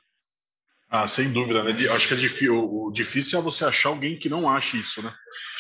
[0.91, 1.73] Ah, sem dúvida, né?
[1.89, 5.11] Acho que é difícil, o difícil é você achar alguém que não ache isso, né?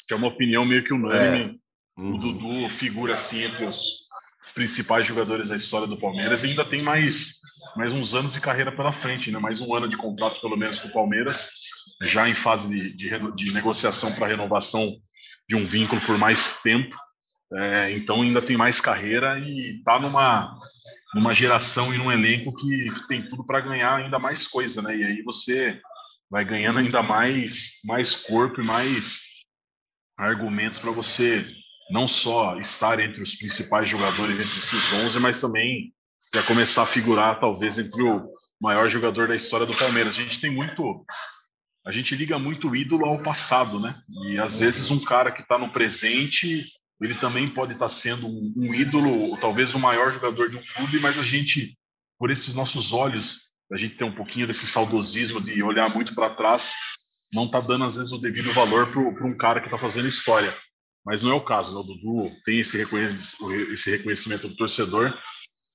[0.06, 1.58] Que é uma opinião meio que unânime.
[1.98, 2.00] É.
[2.00, 2.14] Uhum.
[2.14, 4.06] O Dudu figura assim entre os,
[4.42, 7.38] os principais jogadores da história do Palmeiras e ainda tem mais
[7.76, 9.38] mais uns anos de carreira pela frente, né?
[9.38, 11.50] mais um ano de contrato, pelo menos, com o Palmeiras,
[12.02, 14.92] já em fase de, de, de negociação para renovação
[15.48, 16.94] de um vínculo por mais tempo.
[17.54, 20.58] É, então, ainda tem mais carreira e está numa,
[21.14, 24.82] numa geração e num elenco que, que tem tudo para ganhar ainda mais coisa.
[24.82, 24.96] Né?
[24.96, 25.80] E aí você
[26.30, 29.22] vai ganhando ainda mais, mais corpo e mais
[30.16, 31.44] argumentos para você
[31.90, 35.92] não só estar entre os principais jogadores entre esses 11, mas também
[36.34, 38.28] já começar a figurar talvez entre o
[38.60, 40.14] maior jogador da história do Palmeiras.
[40.14, 41.04] A gente tem muito
[41.84, 44.00] a gente liga muito ídolo ao passado, né?
[44.28, 46.64] E às vezes um cara que está no presente,
[47.00, 50.62] ele também pode estar tá sendo um, um ídolo, talvez o maior jogador de um
[50.62, 51.76] clube, mas a gente,
[52.18, 56.34] por esses nossos olhos, a gente tem um pouquinho desse saudosismo de olhar muito para
[56.36, 56.72] trás,
[57.32, 60.54] não está dando às vezes o devido valor para um cara que está fazendo história.
[61.04, 61.80] Mas não é o caso, né?
[61.80, 65.12] O Dudu tem esse reconhecimento, esse reconhecimento do torcedor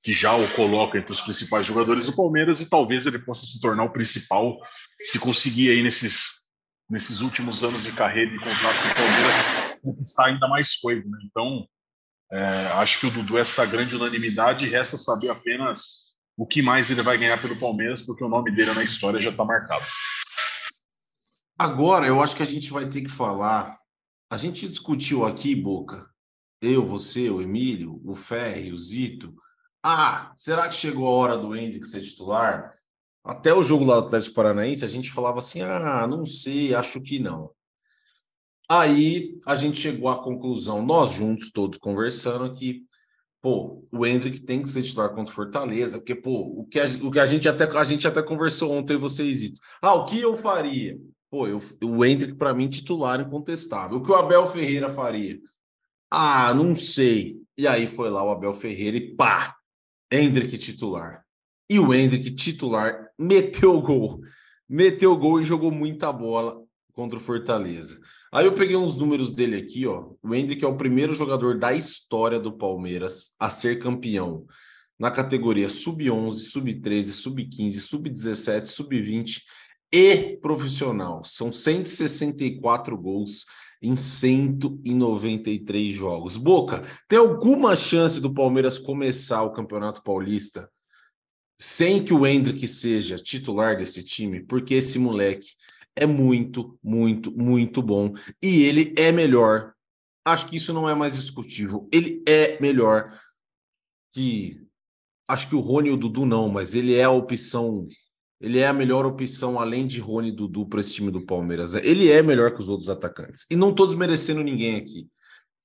[0.08, 3.60] que já o coloca entre os principais jogadores do Palmeiras e talvez ele possa se
[3.60, 4.58] tornar o principal
[5.04, 6.50] se conseguir aí nesses,
[6.90, 11.06] nesses últimos anos de carreira de contrato com o Palmeiras conquistar ainda mais coisa.
[11.06, 11.18] Né?
[11.26, 11.68] Então,
[12.32, 16.62] é, acho que o Dudu é essa grande unanimidade e resta saber apenas o que
[16.62, 19.86] mais ele vai ganhar pelo Palmeiras, porque o nome dele na história já está marcado.
[21.60, 23.78] Agora, eu acho que a gente vai ter que falar.
[24.32, 26.10] A gente discutiu aqui, Boca,
[26.62, 29.36] eu, você, o Emílio, o Ferri, o Zito,
[29.90, 32.74] ah, será que chegou a hora do Hendrick ser titular?
[33.24, 37.00] Até o jogo lá do Atlético Paranaense, a gente falava assim: ah, não sei, acho
[37.02, 37.52] que não.
[38.70, 42.84] Aí a gente chegou à conclusão, nós juntos, todos conversando, que
[43.42, 46.86] pô, o Hendrick tem que ser titular contra o Fortaleza, porque pô, o que a,
[47.02, 49.54] o que a gente até a gente até conversou ontem vocês.
[49.82, 51.00] Ah, o que eu faria?
[51.30, 54.00] Pô, eu, o Hendrick para mim titular incontestável.
[54.00, 55.40] O que o Abel Ferreira faria?
[56.12, 57.38] Ah, não sei.
[57.58, 59.57] E aí foi lá o Abel Ferreira e pá,
[60.12, 61.24] Hendrick titular.
[61.70, 64.22] E o Hendrick titular meteu gol.
[64.70, 66.62] Meteu gol e jogou muita bola
[66.94, 68.00] contra o Fortaleza.
[68.34, 70.12] Aí eu peguei uns números dele aqui, ó.
[70.22, 74.46] O Hendrick é o primeiro jogador da história do Palmeiras a ser campeão
[75.00, 79.42] na categoria sub-11, sub-13, sub-15, sub-17, sub-20
[79.94, 81.24] e profissional.
[81.24, 83.46] São 164 gols
[83.82, 86.38] em 193 jogos.
[86.38, 90.70] Boca, tem alguma chance do Palmeiras começar o Campeonato Paulista
[91.60, 94.42] sem que o Hendrick seja titular desse time?
[94.42, 95.48] Porque esse moleque
[95.96, 99.74] é muito, muito, muito bom e ele é melhor.
[100.26, 101.90] Acho que isso não é mais discutível.
[101.92, 103.20] Ele é melhor
[104.14, 104.62] que
[105.30, 107.88] acho que o Rony e o Dudu não, mas ele é a opção
[108.40, 111.74] ele é a melhor opção, além de Rony e Dudu, para esse time do Palmeiras.
[111.74, 113.48] Ele é melhor que os outros atacantes.
[113.50, 115.08] E não estou desmerecendo ninguém aqui.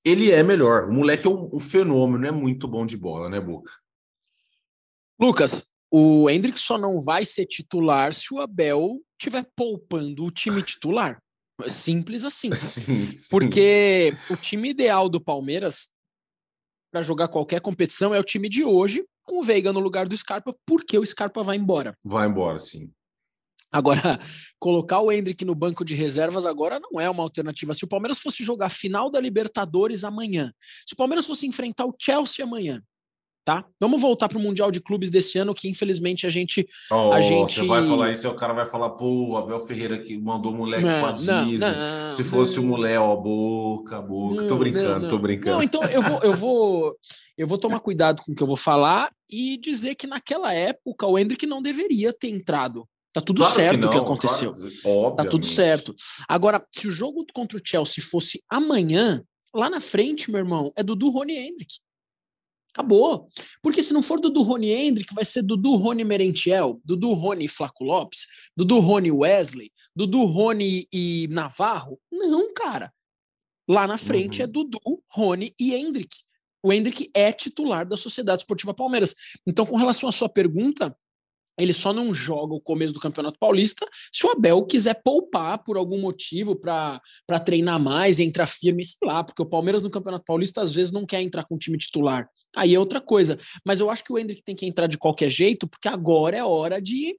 [0.05, 0.89] Ele é melhor.
[0.89, 3.71] O moleque é um, um fenômeno, é muito bom de bola, né, Boca?
[5.21, 10.63] Lucas, o Hendrick só não vai ser titular se o Abel estiver poupando o time
[10.63, 11.23] titular.
[11.69, 12.53] Simples assim.
[12.57, 13.29] Sim, sim.
[13.31, 15.89] Porque o time ideal do Palmeiras
[16.91, 20.17] para jogar qualquer competição é o time de hoje, com o Veiga no lugar do
[20.17, 21.97] Scarpa, porque o Scarpa vai embora.
[22.05, 22.93] Vai embora, sim.
[23.71, 24.01] Agora,
[24.61, 27.73] colocar o Hendrick no banco de reservas agora não é uma alternativa.
[27.73, 30.53] Se o Palmeiras fosse jogar final da Libertadores amanhã,
[30.87, 32.83] se o Palmeiras fosse enfrentar o Chelsea amanhã,
[33.45, 33.65] tá?
[33.81, 36.67] Vamos voltar para o Mundial de Clubes desse ano, que infelizmente a gente.
[36.91, 37.55] Oh, a gente...
[37.55, 40.57] Você vai falar isso e o cara vai falar, pô, Abel Ferreira que mandou o
[40.57, 41.59] moleque não, a Disney.
[41.59, 44.47] Não, Se fosse o moleque, ó, boca, boca.
[44.47, 45.57] tô brincando, tô brincando.
[45.57, 46.97] Não, então eu vou, eu vou,
[47.37, 51.07] eu vou tomar cuidado com o que eu vou falar e dizer que naquela época
[51.07, 52.87] o Hendrick não deveria ter entrado.
[53.13, 54.53] Tá tudo claro certo o que, que aconteceu.
[54.53, 55.95] Claro, tá tudo certo.
[56.27, 59.23] Agora, se o jogo contra o Chelsea fosse amanhã,
[59.55, 61.75] lá na frente, meu irmão, é Dudu Rony Hendrick.
[62.75, 63.29] Acabou.
[63.63, 67.85] Porque se não for Dudu Rony Hendrick, vai ser Dudu Rony Merentiel, Dudu Rony Flaco
[67.85, 72.01] Lopes, Dudu Rony Wesley, Dudu Rony e Navarro.
[72.11, 72.93] Não, cara.
[73.69, 74.45] Lá na frente uhum.
[74.45, 76.17] é Dudu, Rony e Hendrick.
[76.63, 79.15] O Hendrick é titular da Sociedade Esportiva Palmeiras.
[79.47, 80.97] Então, com relação à sua pergunta,
[81.59, 85.77] ele só não joga o começo do Campeonato Paulista se o Abel quiser poupar por
[85.77, 87.01] algum motivo para
[87.45, 91.05] treinar mais, entrar firme, sei lá, porque o Palmeiras no Campeonato Paulista às vezes não
[91.05, 92.29] quer entrar com o time titular.
[92.57, 93.39] Aí é outra coisa.
[93.65, 96.45] Mas eu acho que o Hendrick tem que entrar de qualquer jeito, porque agora é
[96.45, 97.17] hora de,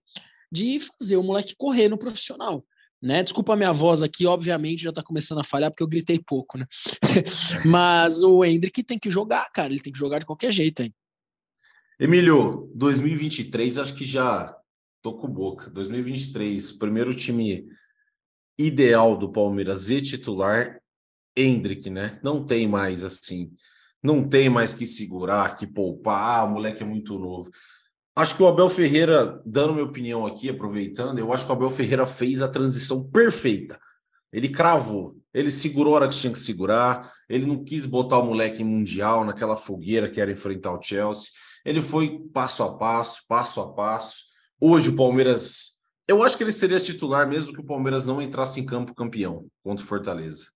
[0.51, 2.65] de fazer o moleque correr no profissional.
[3.01, 3.21] Né?
[3.21, 6.57] Desculpa a minha voz aqui, obviamente já tá começando a falhar porque eu gritei pouco,
[6.57, 6.65] né?
[7.65, 10.93] Mas o Hendrick tem que jogar, cara, ele tem que jogar de qualquer jeito, hein?
[12.03, 14.53] Emílio, 2023 acho que já
[15.01, 15.69] tô com boca.
[15.69, 17.65] 2023, primeiro time
[18.59, 20.81] ideal do Palmeiras e titular,
[21.33, 22.19] Hendrick, né?
[22.21, 23.53] Não tem mais assim,
[24.03, 27.49] não tem mais que segurar, que poupar, ah, o moleque é muito novo.
[28.17, 31.69] Acho que o Abel Ferreira, dando minha opinião aqui, aproveitando, eu acho que o Abel
[31.69, 33.79] Ferreira fez a transição perfeita.
[34.29, 38.25] Ele cravou, ele segurou a hora que tinha que segurar, ele não quis botar o
[38.25, 41.29] moleque em mundial naquela fogueira que era enfrentar o Chelsea.
[41.65, 44.25] Ele foi passo a passo, passo a passo.
[44.59, 48.59] Hoje o Palmeiras, eu acho que ele seria titular mesmo que o Palmeiras não entrasse
[48.59, 50.47] em campo campeão contra o Fortaleza.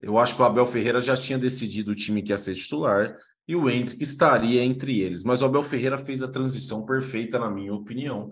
[0.00, 3.16] Eu acho que o Abel Ferreira já tinha decidido o time que ia ser titular
[3.46, 5.22] e o Hendrick estaria entre eles.
[5.22, 8.30] Mas o Abel Ferreira fez a transição perfeita, na minha opinião.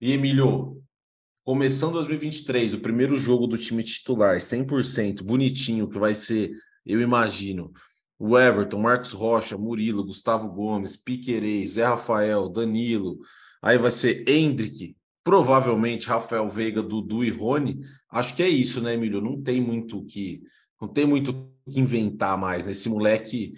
[0.00, 0.82] E Emílio,
[1.44, 6.52] começando 2023, o primeiro jogo do time titular, 100%, bonitinho, que vai ser,
[6.84, 7.72] eu imagino,
[8.24, 13.18] o Everton, Marcos Rocha, Murilo, Gustavo Gomes, Piquerez, Zé Rafael, Danilo,
[13.60, 17.80] aí vai ser Hendrick, provavelmente Rafael Veiga, Dudu e Rony.
[18.08, 19.20] Acho que é isso, né, Emílio?
[19.20, 20.40] Não tem muito que
[20.80, 21.32] não tem muito
[21.68, 22.70] que inventar mais, né?
[22.70, 23.54] Esse moleque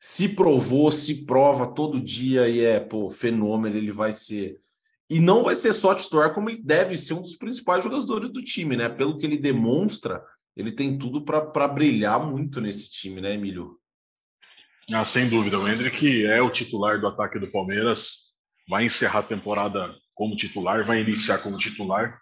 [0.00, 4.58] se provou, se prova todo dia e é, pô, fenômeno, ele vai ser.
[5.10, 8.42] E não vai ser só titular, como ele deve ser um dos principais jogadores do
[8.42, 8.88] time, né?
[8.88, 10.22] Pelo que ele demonstra,
[10.56, 13.78] ele tem tudo para brilhar muito nesse time, né, Emílio?
[14.92, 15.58] Ah, sem dúvida.
[15.58, 18.32] O Hendrick é o titular do ataque do Palmeiras,
[18.68, 22.18] vai encerrar a temporada como titular, vai iniciar como titular.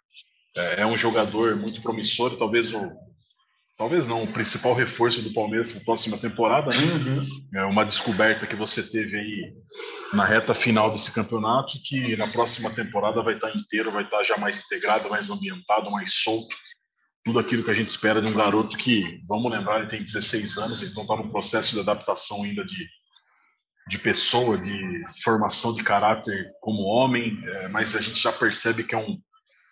[0.57, 2.91] É, é um jogador muito promissor, talvez o
[3.77, 6.93] talvez não, o principal reforço do Palmeiras na próxima temporada, né?
[6.93, 7.27] Uhum.
[7.55, 9.53] É uma descoberta que você teve aí
[10.13, 14.39] na reta final desse campeonato, que na próxima temporada vai estar inteiro, vai estar já
[14.39, 16.57] mais integrado, mais ambientado, mais solto.
[17.25, 20.59] Tudo aquilo que a gente espera de um garoto que, vamos lembrar, ele tem 16
[20.59, 22.87] anos, então está no processo de adaptação ainda de,
[23.89, 28.95] de pessoa, de formação de caráter como homem, é, mas a gente já percebe que
[28.95, 29.19] é um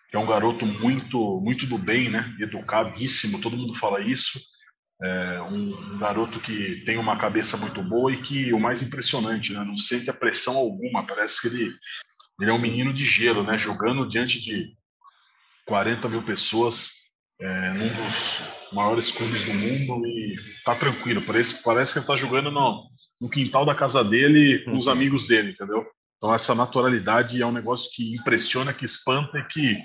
[0.09, 2.35] que é um garoto muito muito do bem, né?
[2.39, 4.39] Educadíssimo, todo mundo fala isso.
[5.01, 9.51] É um, um, garoto que tem uma cabeça muito boa e que o mais impressionante,
[9.51, 9.63] né?
[9.63, 11.05] Não sente a pressão alguma.
[11.05, 11.75] Parece que ele,
[12.39, 13.57] ele é um menino de gelo, né?
[13.57, 14.77] Jogando diante de
[15.65, 17.02] 40 mil pessoas
[17.39, 18.41] é, num dos
[18.71, 21.25] maiores clubes do mundo e tá tranquilo.
[21.25, 22.87] Parece, parece que ele tá jogando no,
[23.21, 24.93] no quintal da casa dele com os uhum.
[24.93, 25.85] amigos dele, entendeu?
[26.17, 29.77] Então essa naturalidade é um negócio que impressiona, que espanta e que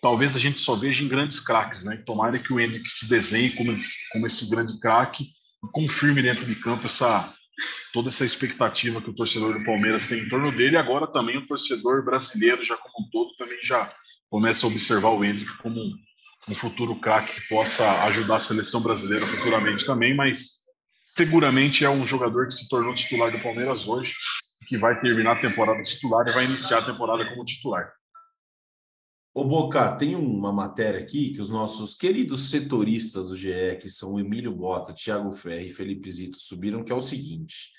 [0.00, 2.02] talvez a gente só veja em grandes craques, né?
[2.06, 3.76] Tomara que o Hendrick se desenhe como,
[4.12, 7.32] como esse grande craque e confirme dentro de campo essa
[7.92, 10.76] toda essa expectativa que o torcedor do Palmeiras tem em torno dele.
[10.76, 13.92] Agora também o torcedor brasileiro, já como um todo, também já
[14.28, 15.80] começa a observar o Hendrick como
[16.48, 20.64] um, futuro craque que possa ajudar a seleção brasileira futuramente também, mas
[21.06, 24.14] seguramente é um jogador que se tornou titular do Palmeiras hoje,
[24.68, 27.92] que vai terminar a temporada titular e vai iniciar a temporada como titular.
[29.36, 34.18] Ô Boca, tem uma matéria aqui que os nossos queridos setoristas do GE, que são
[34.18, 37.72] Emílio Bota, Thiago Ferri e Felipe Zito, subiram, que é o seguinte: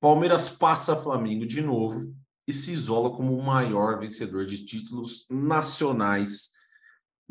[0.00, 2.12] Palmeiras passa Flamengo de novo
[2.44, 6.50] e se isola como o maior vencedor de títulos nacionais.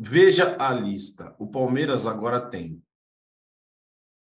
[0.02, 1.36] Veja a lista.
[1.38, 2.82] O Palmeiras agora tem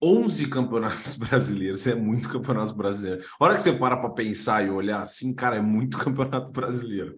[0.03, 1.87] 11 campeonatos brasileiros.
[1.87, 3.25] É muito campeonato brasileiro.
[3.38, 7.17] A hora que você para para pensar e olhar assim, cara, é muito campeonato brasileiro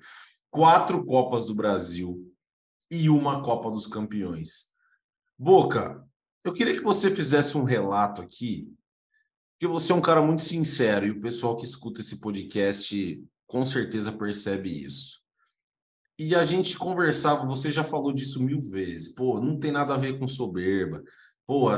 [0.51, 2.35] quatro Copas do Brasil
[2.91, 4.71] e uma Copa dos Campeões.
[5.39, 6.05] Boca,
[6.45, 8.69] eu queria que você fizesse um relato aqui,
[9.53, 13.65] porque você é um cara muito sincero e o pessoal que escuta esse podcast com
[13.65, 15.20] certeza percebe isso.
[16.23, 19.09] E a gente conversava, você já falou disso mil vezes.
[19.09, 21.03] Pô, não tem nada a ver com soberba.
[21.47, 21.69] Pô,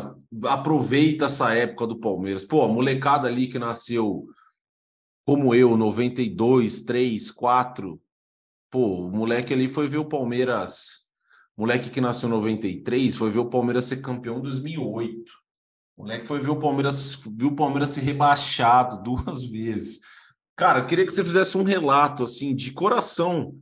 [0.49, 2.45] aproveita essa época do Palmeiras.
[2.45, 4.27] Pô, a molecada ali que nasceu
[5.25, 8.03] como eu, 92, 3, 4,
[8.69, 11.07] Pô, o moleque ali foi ver o Palmeiras.
[11.57, 15.31] Moleque que nasceu em 93 foi ver o Palmeiras ser campeão em 2008.
[15.97, 20.01] O moleque foi ver o Palmeiras, viu o Palmeiras ser rebaixado duas vezes.
[20.57, 23.57] Cara, queria que você fizesse um relato assim de coração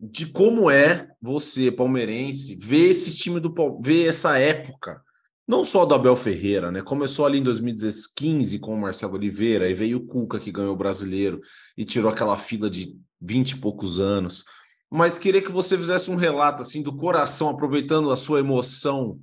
[0.00, 5.02] de como é você, palmeirense, ver esse time do ver essa época.
[5.46, 6.80] Não só do Abel Ferreira, né?
[6.80, 10.78] Começou ali em 2015 com o Marcelo Oliveira, e veio o Cuca que ganhou o
[10.78, 11.40] brasileiro
[11.76, 14.44] e tirou aquela fila de vinte e poucos anos.
[14.88, 19.20] Mas queria que você fizesse um relato assim do coração, aproveitando a sua emoção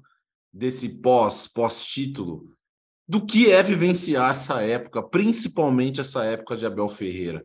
[0.54, 2.46] desse pós pós título,
[3.08, 7.44] do que é vivenciar essa época, principalmente essa época de Abel Ferreira.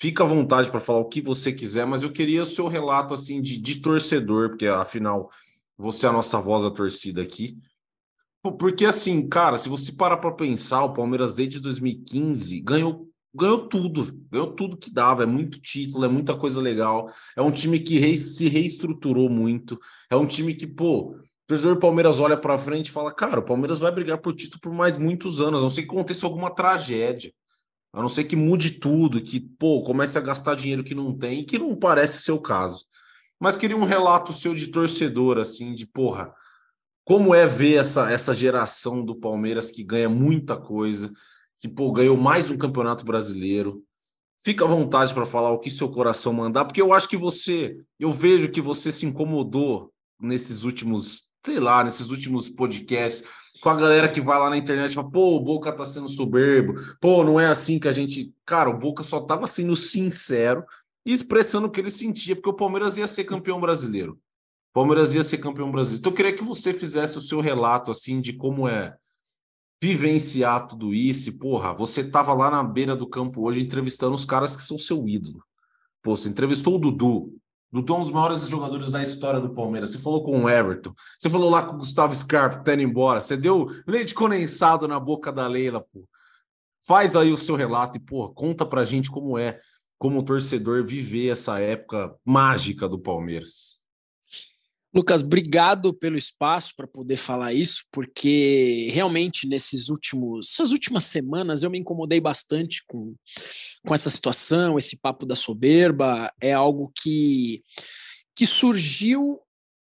[0.00, 3.12] Fica à vontade para falar o que você quiser, mas eu queria o seu relato
[3.12, 5.30] assim de, de torcedor, porque afinal
[5.76, 7.58] você é a nossa voz da torcida aqui.
[8.58, 14.04] Porque assim, cara, se você parar para pensar, o Palmeiras desde 2015 ganhou ganhou tudo,
[14.30, 17.08] ganhou tudo que dava, é muito título, é muita coisa legal.
[17.36, 19.78] É um time que re, se reestruturou muito.
[20.10, 23.40] É um time que, pô, o torcedor do Palmeiras olha para frente e fala: "Cara,
[23.40, 26.26] o Palmeiras vai brigar por título por mais muitos anos, a não ser que aconteça
[26.26, 27.32] alguma tragédia.
[27.98, 31.44] A não ser que mude tudo, que, pô, comece a gastar dinheiro que não tem,
[31.44, 32.84] que não parece ser o caso.
[33.40, 36.32] Mas queria um relato seu de torcedor, assim, de porra,
[37.04, 41.12] como é ver essa, essa geração do Palmeiras que ganha muita coisa,
[41.58, 43.82] que pô, ganhou mais um campeonato brasileiro.
[44.44, 47.78] Fica à vontade para falar o que seu coração mandar, porque eu acho que você,
[47.98, 53.28] eu vejo que você se incomodou nesses últimos sei lá, nesses últimos podcasts,
[53.60, 56.08] com a galera que vai lá na internet e fala, pô, o Boca tá sendo
[56.08, 58.32] soberbo, pô, não é assim que a gente.
[58.44, 60.64] Cara, o Boca só tava sendo sincero
[61.04, 64.12] e expressando o que ele sentia, porque o Palmeiras ia ser campeão brasileiro.
[64.70, 66.00] O Palmeiras ia ser campeão brasileiro.
[66.00, 68.94] Então eu queria que você fizesse o seu relato, assim, de como é
[69.82, 71.28] vivenciar tudo isso.
[71.28, 74.78] E, porra, você tava lá na beira do campo hoje entrevistando os caras que são
[74.78, 75.42] seu ídolo.
[76.02, 77.38] Pô, você entrevistou o Dudu,
[77.72, 79.90] É um dos maiores jogadores da história do Palmeiras.
[79.90, 80.94] Você falou com o Everton.
[81.18, 83.20] Você falou lá com o Gustavo Scarpa, tá indo embora.
[83.20, 86.08] Você deu leite condensado na boca da Leila, pô.
[86.86, 89.58] Faz aí o seu relato e, pô, conta pra gente como é,
[89.98, 93.77] como torcedor, viver essa época mágica do Palmeiras.
[94.94, 101.62] Lucas, obrigado pelo espaço para poder falar isso, porque realmente nesses últimos, essas últimas semanas
[101.62, 103.14] eu me incomodei bastante com,
[103.86, 107.62] com essa situação, esse papo da soberba, é algo que,
[108.34, 109.38] que surgiu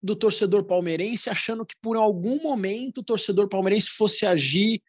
[0.01, 4.81] do torcedor palmeirense achando que por algum momento o torcedor palmeirense fosse agir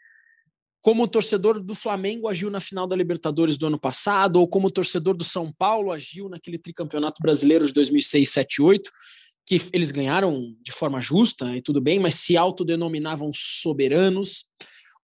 [0.82, 4.68] como o torcedor do Flamengo agiu na final da Libertadores do ano passado, ou como
[4.68, 8.92] o torcedor do São Paulo agiu naquele tricampeonato brasileiro de 2006, 7, 8
[9.46, 14.46] que eles ganharam de forma justa e tudo bem, mas se autodenominavam soberanos.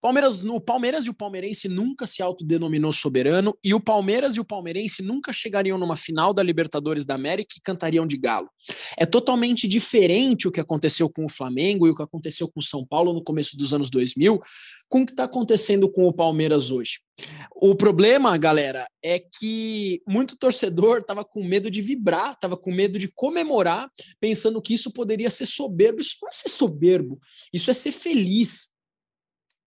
[0.01, 4.45] Palmeiras, no Palmeiras e o palmeirense nunca se autodenominou soberano e o Palmeiras e o
[4.45, 8.49] palmeirense nunca chegariam numa final da Libertadores da América e cantariam de galo.
[8.97, 12.63] É totalmente diferente o que aconteceu com o Flamengo e o que aconteceu com o
[12.63, 14.41] São Paulo no começo dos anos 2000
[14.89, 16.99] com o que está acontecendo com o Palmeiras hoje.
[17.55, 22.97] O problema, galera, é que muito torcedor estava com medo de vibrar, estava com medo
[22.97, 23.89] de comemorar,
[24.19, 26.01] pensando que isso poderia ser soberbo.
[26.01, 27.19] Isso não é ser soberbo,
[27.53, 28.70] isso é ser feliz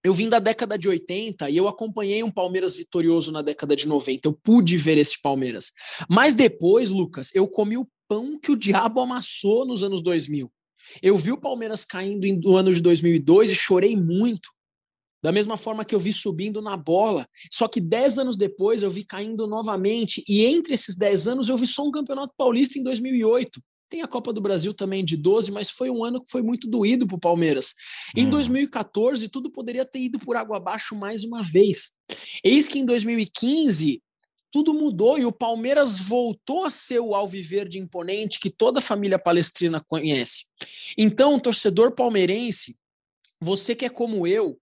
[0.04, 3.88] eu vim da década de 80 e eu acompanhei um Palmeiras vitorioso na década de
[3.88, 4.28] 90.
[4.28, 5.72] Eu pude ver esse Palmeiras.
[6.10, 10.52] Mas depois, Lucas, eu comi o pão que o diabo amassou nos anos 2000.
[11.02, 14.50] Eu vi o Palmeiras caindo no ano de 2002 e chorei muito.
[15.22, 17.26] Da mesma forma que eu vi subindo na bola.
[17.50, 20.22] Só que 10 anos depois eu vi caindo novamente.
[20.28, 23.58] E entre esses 10 anos eu vi só um campeonato paulista em 2008.
[23.88, 26.68] Tem a Copa do Brasil também de 12, mas foi um ano que foi muito
[26.68, 27.74] doído para o Palmeiras.
[28.16, 29.28] Em 2014, hum.
[29.28, 31.92] tudo poderia ter ido por água abaixo mais uma vez.
[32.42, 34.02] Eis que em 2015
[34.54, 39.18] tudo mudou e o Palmeiras voltou a ser o alviverde imponente que toda a família
[39.18, 40.44] palestrina conhece.
[40.96, 42.78] Então, torcedor palmeirense,
[43.40, 44.56] você que é como eu,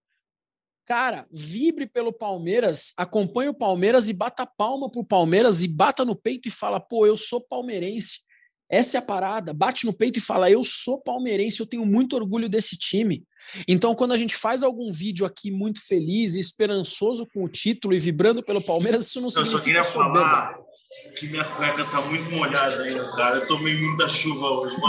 [0.83, 6.15] cara, vibre pelo Palmeiras, acompanhe o Palmeiras e bata palma pro Palmeiras e bata no
[6.15, 8.21] peito e fala: pô, eu sou palmeirense.
[8.73, 9.53] Essa é a parada.
[9.53, 13.23] Bate no peito e fala: Eu sou palmeirense, eu tenho muito orgulho desse time.
[13.67, 17.93] Então, quando a gente faz algum vídeo aqui muito feliz e esperançoso com o título
[17.93, 19.57] e vibrando pelo Palmeiras, isso não eu significa.
[19.57, 20.55] Eu só queria falar
[21.15, 23.41] que minha cueca tá muito molhada ainda, cara.
[23.41, 24.75] Eu tomei muita chuva hoje.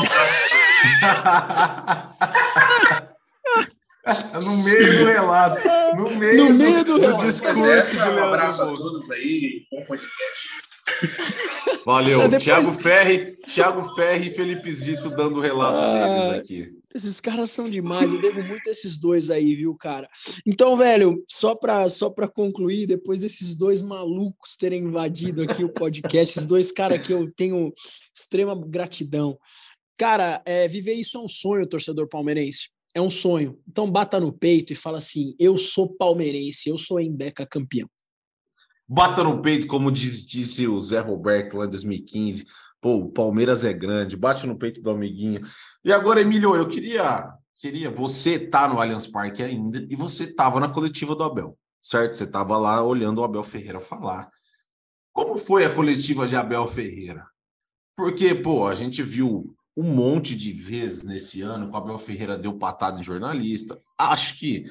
[4.42, 5.68] no meio do relato.
[5.96, 8.14] No meio, no meio do, do, do discurso de Leandro.
[8.14, 9.66] Um abraço a todos aí.
[9.70, 10.48] Bom podcast.
[11.84, 12.42] Valeu, depois...
[12.42, 16.66] Thiago Ferri, Thiago Ferri e Felipe Zito dando relato ah, deles aqui.
[16.94, 20.08] Esses caras são demais, eu devo muito a esses dois aí, viu, cara?
[20.46, 25.72] Então, velho, só para só para concluir, depois desses dois malucos terem invadido aqui o
[25.72, 27.72] podcast, esses dois caras que eu tenho
[28.14, 29.38] extrema gratidão.
[29.96, 32.70] Cara, é, viver isso é um sonho, torcedor palmeirense.
[32.94, 33.58] É um sonho.
[33.68, 37.88] Então bata no peito e fala assim: eu sou palmeirense, eu sou Endeca campeão.
[38.86, 42.46] Bata no peito, como diz, disse o Zé Roberto lá em 2015.
[42.80, 45.40] Pô, o Palmeiras é grande, bate no peito do amiguinho.
[45.82, 50.60] E agora, Emílio, eu queria, queria você tá no Allianz Parque ainda e você tava
[50.60, 52.14] na coletiva do Abel, certo?
[52.14, 54.28] Você tava lá olhando o Abel Ferreira falar.
[55.14, 57.26] Como foi a coletiva de Abel Ferreira?
[57.96, 62.36] Porque, pô, a gente viu um monte de vezes nesse ano que o Abel Ferreira
[62.36, 63.80] deu patada em jornalista.
[63.96, 64.66] Acho que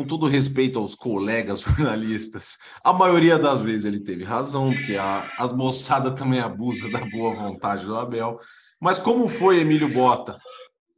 [0.00, 5.30] com todo respeito aos colegas jornalistas, a maioria das vezes ele teve razão, porque a,
[5.38, 8.38] a moçada também abusa da boa vontade do Abel.
[8.80, 10.38] Mas como foi, Emílio Bota,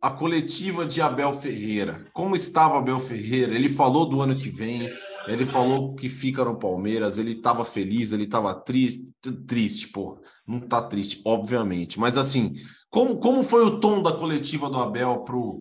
[0.01, 2.07] a coletiva de Abel Ferreira?
[2.13, 3.57] Como estava Abel Ferreira?
[3.57, 4.89] Ele falou do ano que vem,
[5.27, 9.09] ele falou que fica no Palmeiras, ele estava feliz, ele estava triste,
[9.49, 11.99] triste, pô, não tá triste, obviamente.
[11.99, 12.53] Mas assim,
[12.89, 15.61] como, como foi o tom da coletiva do Abel pro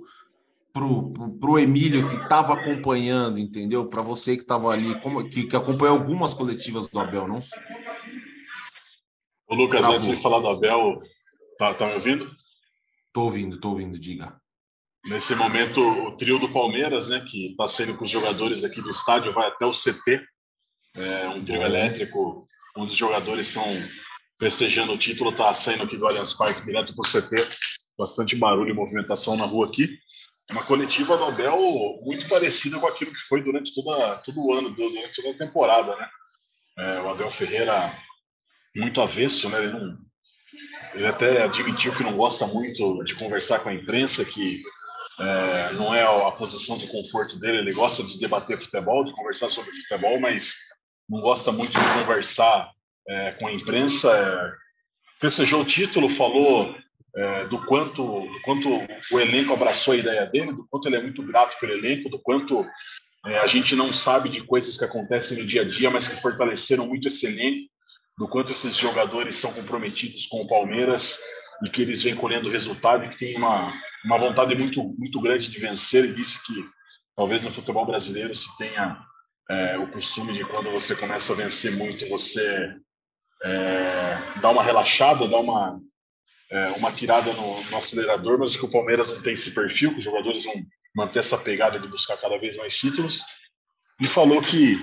[0.74, 3.88] pro, pro, pro Emílio que estava acompanhando, entendeu?
[3.88, 7.40] Para você que estava ali, como, que, que acompanhou algumas coletivas do Abel, não?
[9.48, 9.98] O Lucas, Travou.
[9.98, 11.00] antes de falar do Abel,
[11.58, 12.32] tá, tá me ouvindo?
[13.14, 14.40] Tô ouvindo, tô ouvindo, diga.
[15.06, 18.90] Nesse momento, o trio do Palmeiras, né, que está saindo com os jogadores aqui do
[18.90, 20.22] estádio, vai até o CT,
[20.96, 22.48] é um trio elétrico,
[22.78, 23.64] um dos jogadores são
[24.40, 27.36] festejando o título, tá saindo aqui do Allianz Parque direto para o CT,
[27.98, 29.90] bastante barulho e movimentação na rua aqui.
[30.50, 31.58] Uma coletiva do Abel
[32.04, 35.96] muito parecida com aquilo que foi durante toda, todo o ano, durante toda a temporada,
[35.96, 36.10] né?
[36.78, 37.96] É, o Abel Ferreira
[38.76, 39.60] muito avesso, né?
[39.60, 39.98] Ele, não,
[40.94, 44.62] ele até admitiu que não gosta muito de conversar com a imprensa, que
[45.20, 47.60] é, não é a, a posição de conforto dele.
[47.60, 50.56] Ele gosta de debater futebol, de conversar sobre futebol, mas
[51.08, 52.72] não gosta muito de conversar
[53.08, 54.12] é, com a imprensa.
[54.12, 54.62] É,
[55.20, 56.76] festejou o título, falou
[57.16, 58.70] é, do quanto, quanto
[59.12, 62.20] o elenco abraçou a ideia dele, do quanto ele é muito grato pelo elenco, do
[62.20, 62.66] quanto
[63.26, 66.22] é, a gente não sabe de coisas que acontecem no dia a dia, mas que
[66.22, 67.70] fortaleceram muito esse elenco,
[68.18, 71.20] do quanto esses jogadores são comprometidos com o Palmeiras
[71.64, 73.74] e que eles vêm colhendo resultado e que tem uma,
[74.06, 76.06] uma vontade muito, muito grande de vencer.
[76.06, 76.54] E disse que
[77.16, 78.98] talvez no futebol brasileiro se tenha
[79.50, 82.76] é, o costume de quando você começa a vencer muito, você
[83.44, 85.80] é, dá uma relaxada, dá uma,
[86.52, 90.00] é, uma tirada no, no, acelerador, mas que o Palmeiras não tem esse perfil, que
[90.00, 90.56] os jogadores vão
[90.94, 93.22] manter essa pegada de buscar cada vez mais títulos.
[94.02, 94.78] E falou que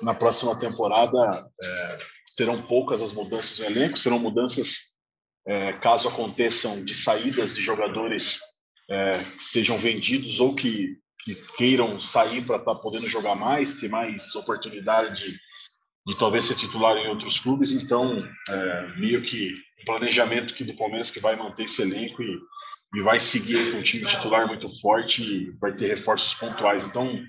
[0.00, 4.92] na próxima temporada é, serão poucas as mudanças no elenco, serão mudanças
[5.46, 8.40] é, caso aconteçam de saídas de jogadores
[8.88, 13.80] é, que sejam vendidos ou que, que queiram sair para estar tá podendo jogar mais,
[13.80, 15.38] ter mais oportunidade de,
[16.06, 17.72] de talvez ser titular em outros clubes.
[17.72, 19.52] Então, é, meio que
[19.84, 22.38] planejamento que do Palmeiras que vai manter esse elenco e,
[22.94, 26.84] e vai seguir com um time titular muito forte e vai ter reforços pontuais.
[26.84, 27.20] Então,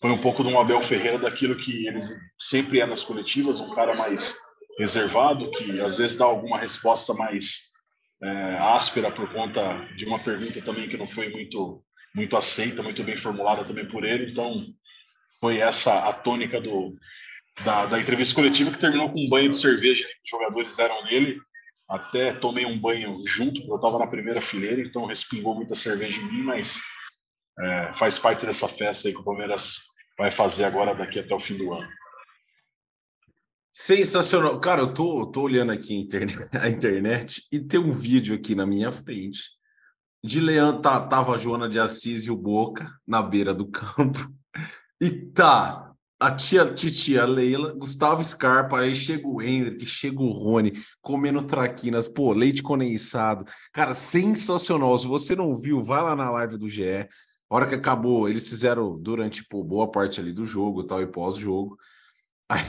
[0.00, 2.00] foi um pouco um Abel Ferreira daquilo que ele
[2.38, 4.36] sempre é nas coletivas, um cara mais
[4.78, 7.72] reservado, que às vezes dá alguma resposta mais
[8.22, 11.82] é, áspera por conta de uma pergunta também que não foi muito
[12.14, 14.30] muito aceita, muito bem formulada também por ele.
[14.30, 14.64] Então,
[15.40, 16.96] foi essa a tônica do,
[17.64, 21.04] da, da entrevista coletiva que terminou com um banho de cerveja que os jogadores deram
[21.04, 21.38] nele.
[21.94, 26.26] Até tomei um banho junto, eu estava na primeira fileira, então respingou muita cerveja em
[26.26, 26.80] mim, mas
[27.60, 29.76] é, faz parte dessa festa aí que o Palmeiras
[30.18, 31.88] vai fazer agora daqui até o fim do ano.
[33.72, 34.58] Sensacional.
[34.58, 38.56] Cara, eu tô, tô olhando aqui a internet, a internet e tem um vídeo aqui
[38.56, 39.50] na minha frente
[40.22, 44.18] de Leandro, tá, tava a Joana de Assis e o Boca na beira do campo.
[45.00, 45.83] E tá
[46.18, 52.08] a tia titia Leila, Gustavo Scarpa, aí chega o Hendrick, chega o Rony, comendo traquinas,
[52.08, 53.44] pô, leite condensado.
[53.72, 54.96] Cara, sensacional.
[54.96, 57.08] Se você não viu, vai lá na live do GE.
[57.50, 61.06] A hora que acabou, eles fizeram durante pô, boa parte ali do jogo tal e
[61.06, 61.76] pós-jogo.
[62.46, 62.60] Aí,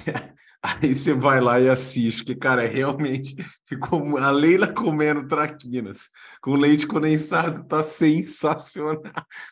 [0.88, 3.36] aí, você vai lá e assiste, porque, cara, é realmente
[3.68, 6.10] ficou a Leila comendo traquinas
[6.42, 9.02] com leite condensado, tá sensacional.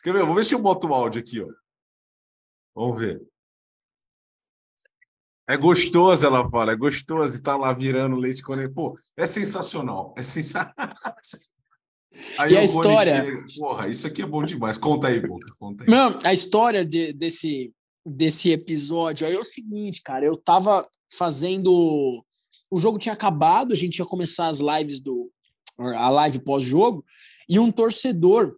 [0.02, 0.20] Quer ver?
[0.20, 1.48] Vamos ver se eu boto o áudio aqui, ó.
[2.74, 3.33] Vamos ver.
[5.46, 8.74] É gostoso, ela fala, é gostoso e tá lá virando leite condensado.
[8.74, 10.74] Pô, é sensacional, é sensacional.
[12.38, 13.24] Aí e a história.
[13.24, 14.78] Chega, porra, isso aqui é bom demais.
[14.78, 15.52] Conta aí, Boca.
[15.58, 15.90] Conta aí.
[15.90, 17.72] Não, a história de, desse,
[18.06, 20.24] desse episódio aí é o seguinte, cara.
[20.24, 22.24] Eu tava fazendo.
[22.70, 25.28] O jogo tinha acabado, a gente ia começar as lives do.
[25.76, 27.04] a live pós-jogo,
[27.48, 28.56] e um torcedor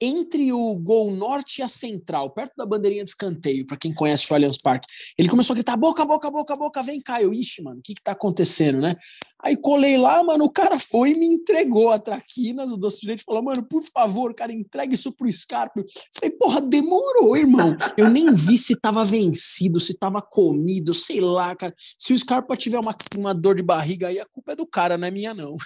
[0.00, 4.30] entre o Gol Norte e a Central, perto da bandeirinha de escanteio, para quem conhece
[4.30, 4.86] o Allianz Parque.
[5.18, 7.22] Ele começou a gritar: boca, boca, boca, boca, vem cá.
[7.22, 8.96] Eu, ixi, mano, o que que tá acontecendo, né?
[9.42, 12.70] Aí colei lá, mano, o cara foi e me entregou a traquinas.
[12.70, 15.82] O doce de leite falou: mano, por favor, cara, entregue isso pro Scarpa.
[16.18, 17.76] Falei: porra, demorou, irmão.
[17.96, 21.74] Eu nem vi se tava vencido, se tava comido, sei lá, cara.
[21.98, 24.98] Se o Scarpa tiver uma, uma dor de barriga aí, a culpa é do cara,
[24.98, 25.56] não é minha, não.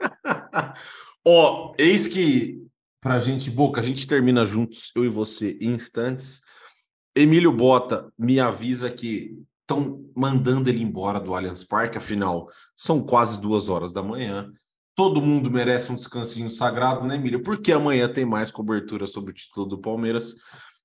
[1.24, 2.66] Ó, oh, eis que
[3.02, 6.40] para a gente, Boca, a gente termina juntos, eu e você, em instantes.
[7.16, 13.40] Emílio Bota me avisa que estão mandando ele embora do Allianz Parque, afinal, são quase
[13.40, 14.48] duas horas da manhã.
[14.94, 17.42] Todo mundo merece um descansinho sagrado, né, Emílio?
[17.42, 20.36] Porque amanhã tem mais cobertura sobre o título do Palmeiras.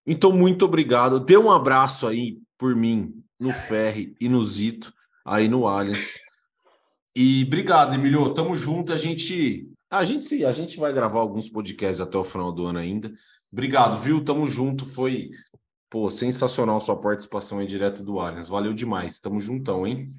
[0.04, 1.20] Então, muito obrigado.
[1.20, 4.92] Dê um abraço aí por mim, no Ferre e no Zito,
[5.24, 6.18] aí no Allianz.
[7.16, 8.34] E obrigado, Emílio.
[8.34, 8.92] Tamo junto.
[8.92, 12.66] A gente a gente sim, a gente vai gravar alguns podcasts até o final do
[12.66, 13.12] ano ainda.
[13.52, 14.24] Obrigado, viu?
[14.24, 14.86] Tamo junto.
[14.86, 15.32] Foi,
[15.90, 18.50] pô, sensacional sua participação aí direto do Allianz.
[18.50, 19.20] Valeu demais.
[19.20, 20.14] Tamo juntão, hein?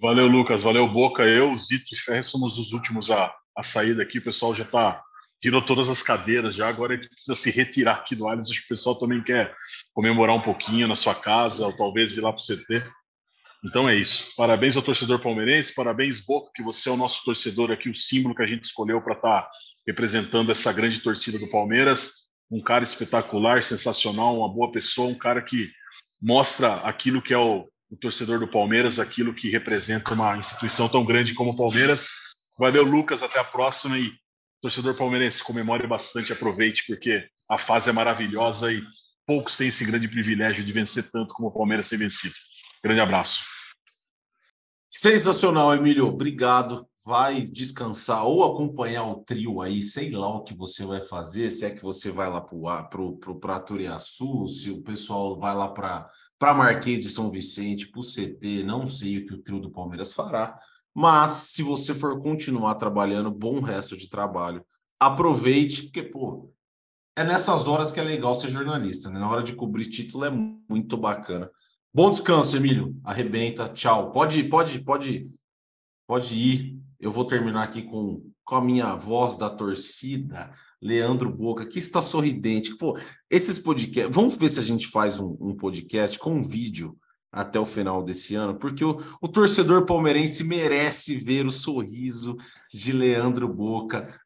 [0.00, 0.62] Valeu, Lucas.
[0.62, 1.22] Valeu, Boca.
[1.22, 4.18] Eu, Zito e Ferre somos os últimos a, a sair daqui.
[4.18, 5.02] O pessoal já tá
[5.40, 6.68] tirou todas as cadeiras já.
[6.68, 8.50] Agora a gente precisa se retirar aqui do Allianz.
[8.50, 9.54] Acho que o pessoal também quer
[9.94, 12.84] comemorar um pouquinho na sua casa, ou talvez ir lá para o CT.
[13.64, 14.34] Então é isso.
[14.36, 18.34] Parabéns ao torcedor palmeirense, parabéns, Boca, que você é o nosso torcedor aqui, o símbolo
[18.34, 19.50] que a gente escolheu para estar tá
[19.86, 22.28] representando essa grande torcida do Palmeiras.
[22.50, 25.70] Um cara espetacular, sensacional, uma boa pessoa, um cara que
[26.20, 31.04] mostra aquilo que é o, o torcedor do Palmeiras, aquilo que representa uma instituição tão
[31.04, 32.08] grande como o Palmeiras.
[32.58, 34.10] Valeu, Lucas, até a próxima e
[34.60, 38.82] torcedor palmeirense, comemore bastante, aproveite, porque a fase é maravilhosa e
[39.26, 42.34] poucos têm esse grande privilégio de vencer tanto como o Palmeiras tem vencido.
[42.82, 43.44] Grande abraço.
[44.90, 46.06] Sensacional, Emílio.
[46.06, 46.86] Obrigado.
[47.04, 51.64] Vai descansar ou acompanhar o trio aí, sei lá o que você vai fazer, se
[51.64, 56.54] é que você vai lá para o Praturiaçu, se o pessoal vai lá para para
[56.54, 60.14] Marquês de São Vicente, para o CT, não sei o que o trio do Palmeiras
[60.14, 60.58] fará,
[60.94, 64.64] mas se você for continuar trabalhando, bom resto de trabalho.
[64.98, 66.50] Aproveite, porque, pô,
[67.14, 69.18] é nessas horas que é legal ser jornalista, né?
[69.18, 71.50] Na hora de cobrir título é muito bacana.
[71.92, 72.96] Bom descanso, Emílio.
[73.02, 73.68] Arrebenta.
[73.68, 74.12] Tchau.
[74.12, 75.28] Pode, pode, pode,
[76.06, 76.78] pode ir.
[77.00, 82.00] Eu vou terminar aqui com, com a minha voz da torcida, Leandro Boca, que está
[82.00, 82.76] sorridente.
[82.76, 82.96] Pô,
[83.28, 83.60] esses.
[84.08, 86.96] Vamos ver se a gente faz um, um podcast com um vídeo
[87.32, 92.36] até o final desse ano, porque o, o torcedor palmeirense merece ver o sorriso
[92.72, 94.16] de Leandro Boca,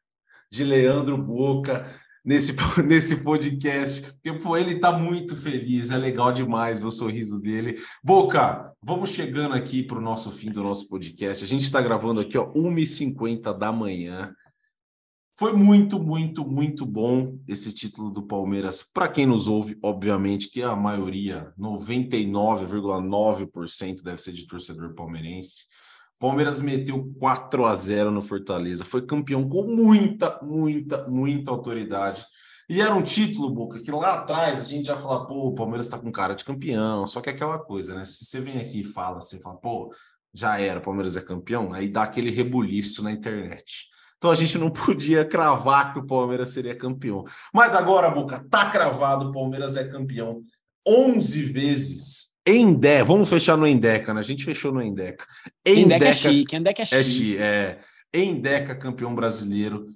[0.51, 6.79] de Leandro Boca nesse, nesse podcast, porque pô, ele está muito feliz, é legal demais
[6.79, 7.77] ver o sorriso dele.
[8.03, 11.43] Boca, vamos chegando aqui para o nosso fim do nosso podcast.
[11.43, 14.33] A gente está gravando aqui, ó, 1h50 da manhã.
[15.37, 18.81] Foi muito, muito, muito bom esse título do Palmeiras.
[18.81, 25.65] Para quem nos ouve, obviamente, que a maioria, 99,9% deve ser de torcedor palmeirense.
[26.19, 32.25] Palmeiras meteu 4 a 0 no Fortaleza, foi campeão com muita, muita, muita autoridade.
[32.67, 35.87] E era um título, Boca, que lá atrás a gente já fala, pô, o Palmeiras
[35.87, 37.05] tá com cara de campeão.
[37.05, 38.05] Só que é aquela coisa, né?
[38.05, 39.93] Se você vem aqui e fala, você fala, pô,
[40.33, 43.85] já era, o Palmeiras é campeão, aí dá aquele rebuliço na internet.
[44.17, 47.23] Então a gente não podia cravar que o Palmeiras seria campeão.
[47.53, 50.43] Mas agora, Boca, tá cravado, o Palmeiras é campeão
[50.87, 52.34] 11 vezes.
[52.47, 54.19] Endé, vamos fechar no Endeca, né?
[54.19, 55.25] A gente fechou no Endeca.
[55.65, 57.41] Endeca, é chique, Endeca é, é chique.
[57.41, 57.79] É,
[58.13, 59.87] é Endeca campeão brasileiro.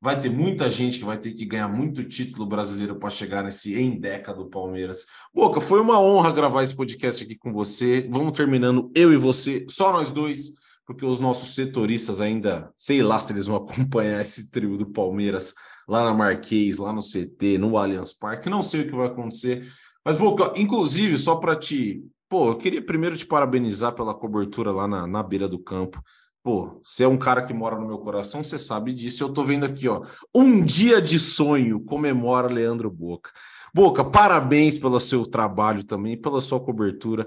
[0.00, 3.80] Vai ter muita gente que vai ter que ganhar muito título brasileiro para chegar nesse
[3.80, 5.06] Endeca do Palmeiras.
[5.32, 8.06] Boca, foi uma honra gravar esse podcast aqui com você.
[8.10, 13.18] Vamos terminando eu e você, só nós dois porque os nossos setoristas ainda, sei lá
[13.18, 15.54] se eles vão acompanhar esse trio do Palmeiras
[15.88, 19.66] lá na Marquês, lá no CT, no Allianz Parque, não sei o que vai acontecer.
[20.04, 22.04] Mas, Boca, inclusive, só para te.
[22.28, 26.02] Pô, eu queria primeiro te parabenizar pela cobertura lá na, na beira do campo.
[26.42, 29.24] Pô, você é um cara que mora no meu coração, você sabe disso.
[29.24, 30.02] Eu tô vendo aqui, ó.
[30.34, 33.30] Um dia de sonho comemora Leandro Boca.
[33.72, 37.26] Boca, parabéns pelo seu trabalho também, pela sua cobertura.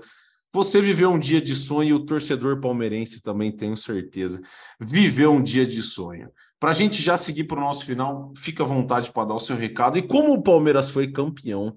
[0.53, 4.41] Você viveu um dia de sonho e o torcedor palmeirense também, tenho certeza,
[4.80, 6.30] viveu um dia de sonho.
[6.59, 9.39] Para a gente já seguir para o nosso final, fica à vontade para dar o
[9.39, 9.97] seu recado.
[9.97, 11.75] E como o Palmeiras foi campeão,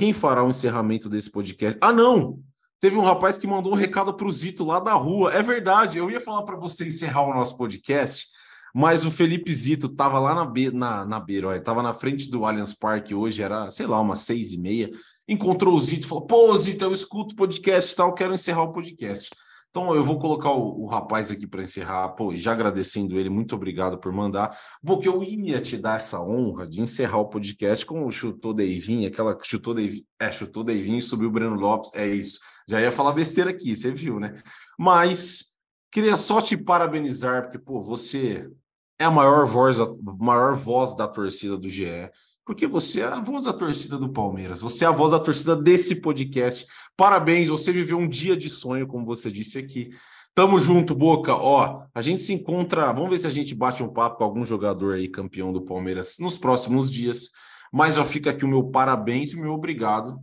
[0.00, 1.78] quem fará o encerramento desse podcast?
[1.78, 2.40] Ah, não!
[2.80, 5.30] Teve um rapaz que mandou um recado para o Zito lá da rua.
[5.30, 8.26] É verdade, eu ia falar para você encerrar o nosso podcast,
[8.74, 12.46] mas o Felipe Zito estava lá na, be na, na beira, estava na frente do
[12.46, 14.90] Allianz Parque hoje, era, sei lá, umas seis e meia
[15.28, 19.28] encontrou o Zito falou: pô, Zito, eu escuto podcast e tal, quero encerrar o podcast.
[19.70, 23.54] Então eu vou colocar o, o rapaz aqui para encerrar, pô, já agradecendo ele, muito
[23.54, 24.58] obrigado por mandar.
[24.84, 29.06] Porque eu ia te dar essa honra de encerrar o podcast com o chutou Deivinho,
[29.08, 32.40] aquela chutou Deivinho, é, chutou Deivinho e subiu o Breno Lopes, é isso.
[32.68, 34.36] Já ia falar besteira aqui, você viu, né?
[34.78, 35.54] Mas
[35.90, 38.50] queria só te parabenizar, porque, pô, você
[38.98, 39.86] é a maior voz, a
[40.18, 42.10] maior voz da torcida do GE
[42.50, 45.54] porque você é a voz da torcida do Palmeiras, você é a voz da torcida
[45.54, 46.66] desse podcast.
[46.96, 49.90] Parabéns, você viveu um dia de sonho, como você disse aqui.
[50.34, 51.32] Tamo junto, Boca.
[51.32, 52.92] Ó, a gente se encontra.
[52.92, 56.16] Vamos ver se a gente bate um papo com algum jogador aí campeão do Palmeiras
[56.18, 57.30] nos próximos dias.
[57.72, 60.18] Mas já fica aqui o meu parabéns e o meu obrigado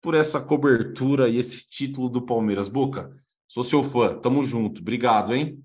[0.00, 2.68] por essa cobertura e esse título do Palmeiras.
[2.68, 3.14] Boca,
[3.46, 4.16] sou seu fã.
[4.16, 4.80] Tamo junto.
[4.80, 5.62] Obrigado, hein?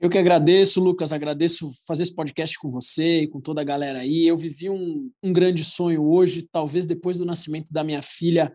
[0.00, 3.98] Eu que agradeço, Lucas, agradeço fazer esse podcast com você e com toda a galera
[3.98, 4.26] aí.
[4.26, 8.50] Eu vivi um, um grande sonho hoje, talvez depois do nascimento da minha filha.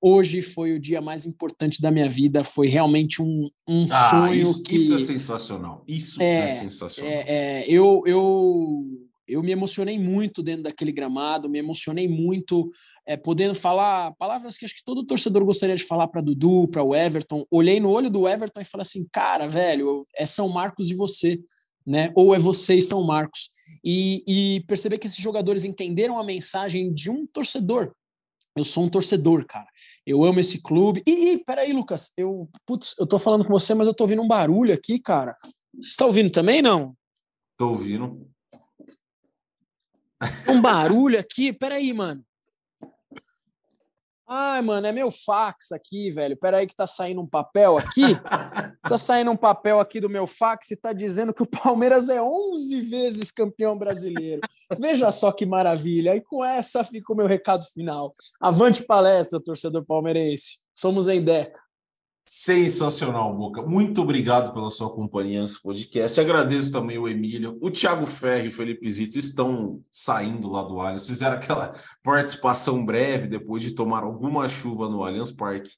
[0.00, 2.42] Hoje foi o dia mais importante da minha vida.
[2.42, 4.74] Foi realmente um, um ah, sonho isso, que.
[4.74, 5.84] Isso é sensacional.
[5.86, 7.12] Isso é, é sensacional.
[7.12, 12.70] É, é, eu, eu, eu me emocionei muito dentro daquele gramado, me emocionei muito
[13.06, 16.82] é, podendo falar palavras que acho que todo torcedor gostaria de falar para Dudu, para
[16.82, 17.44] o Everton.
[17.50, 21.38] Olhei no olho do Everton e falei assim, cara, velho, é São Marcos e você,
[21.86, 22.10] né?
[22.14, 23.50] Ou é você e São Marcos.
[23.84, 27.92] E, e perceber que esses jogadores entenderam a mensagem de um torcedor.
[28.56, 29.68] Eu sou um torcedor, cara.
[30.04, 31.02] Eu amo esse clube.
[31.06, 34.28] E, peraí, Lucas, eu, putz, eu tô falando com você, mas eu tô ouvindo um
[34.28, 35.36] barulho aqui, cara.
[35.74, 36.94] Você está ouvindo também, não?
[37.56, 38.28] Tô ouvindo.
[40.48, 42.24] Um barulho aqui, peraí, mano.
[44.30, 46.36] Ai, mano, é meu fax aqui, velho.
[46.36, 48.02] Pera aí que tá saindo um papel aqui.
[48.82, 52.20] tá saindo um papel aqui do meu fax e tá dizendo que o Palmeiras é
[52.20, 54.42] 11 vezes campeão brasileiro.
[54.78, 56.14] Veja só que maravilha.
[56.14, 58.12] E com essa fica o meu recado final.
[58.38, 60.58] Avante palestra, torcedor palmeirense.
[60.74, 61.58] Somos em Deca.
[62.30, 63.62] Sensacional, Boca.
[63.62, 66.20] Muito obrigado pela sua companhia nesse podcast.
[66.20, 67.56] Agradeço também o Emílio.
[67.58, 71.06] O Thiago Ferro e o Felipe Zito estão saindo lá do Allianz.
[71.06, 71.72] Fizeram aquela
[72.04, 75.70] participação breve depois de tomar alguma chuva no Allianz Parque.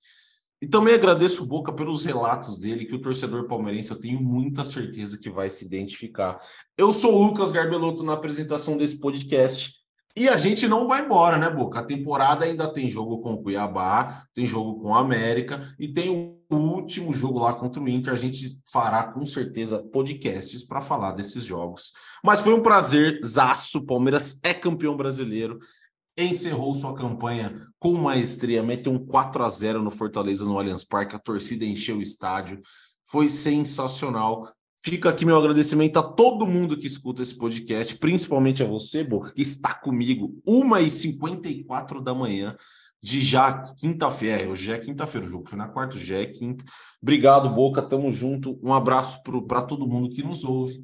[0.60, 4.64] E também agradeço o Boca pelos relatos dele, que o torcedor palmeirense eu tenho muita
[4.64, 6.36] certeza que vai se identificar.
[6.76, 9.79] Eu sou o Lucas Garbelotto na apresentação desse podcast.
[10.16, 11.78] E a gente não vai embora, né, Boca?
[11.78, 16.36] A temporada ainda tem jogo com o Cuiabá, tem jogo com a América e tem
[16.50, 18.12] o último jogo lá contra o Inter.
[18.12, 21.92] A gente fará com certeza podcasts para falar desses jogos.
[22.24, 23.86] Mas foi um prazer, zaço.
[23.86, 25.58] Palmeiras é campeão brasileiro.
[26.18, 31.14] Encerrou sua campanha com maestria, meteu um 4 a 0 no Fortaleza no Allianz Parque.
[31.14, 32.60] A torcida encheu o estádio.
[33.06, 34.52] Foi sensacional.
[34.82, 39.30] Fica aqui meu agradecimento a todo mundo que escuta esse podcast, principalmente a você, Boca,
[39.30, 42.56] que está comigo 1h54 da manhã
[43.02, 44.48] de já quinta-feira.
[44.48, 46.64] Hoje já é quinta-feira, o jogo foi na quarta, já é quinta.
[47.02, 48.58] Obrigado, Boca, tamo junto.
[48.62, 50.80] Um abraço para todo mundo que nos ouve.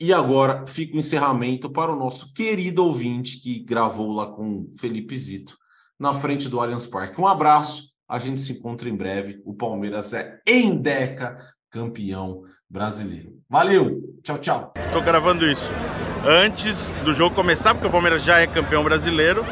[0.00, 4.64] E agora fica o encerramento para o nosso querido ouvinte que gravou lá com o
[4.78, 5.54] Felipe Zito
[5.98, 7.20] na frente do Allianz Parque.
[7.20, 9.42] Um abraço, a gente se encontra em breve.
[9.44, 11.36] O Palmeiras é em Deca
[11.70, 13.32] campeão brasileiro.
[13.48, 14.74] Valeu, tchau, tchau.
[14.92, 15.72] Tô gravando isso
[16.26, 19.44] antes do jogo começar, porque o Palmeiras já é campeão brasileiro.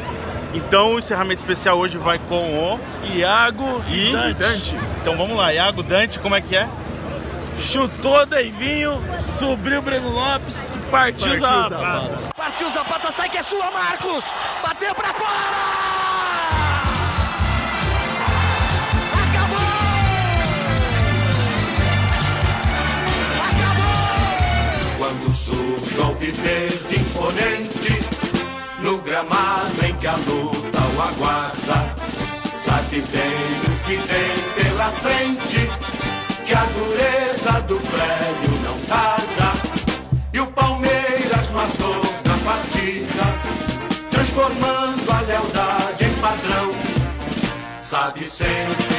[0.53, 4.33] Então o encerramento especial hoje vai com o Iago e Dante.
[4.35, 4.75] Dante.
[5.01, 6.69] Então vamos lá, Iago Dante, como é que é?
[7.59, 11.69] Chutou Deivinho, subiu Breno Lopes e partiu, Partiu Zapata.
[11.69, 12.29] Zapata.
[12.35, 14.25] Partiu Zapata, sai que é sua, Marcos!
[14.63, 16.06] Bateu pra fora!
[25.97, 27.99] Surge o alviverde imponente
[28.81, 31.95] No gramado em que a luta o aguarda.
[32.55, 35.67] Sabe bem o que vem pela frente
[36.45, 39.53] Que a dureza do prédio não tarda.
[40.33, 43.23] E o Palmeiras matou na partida
[44.11, 46.71] Transformando a lealdade em padrão.
[47.81, 48.97] Sabe sempre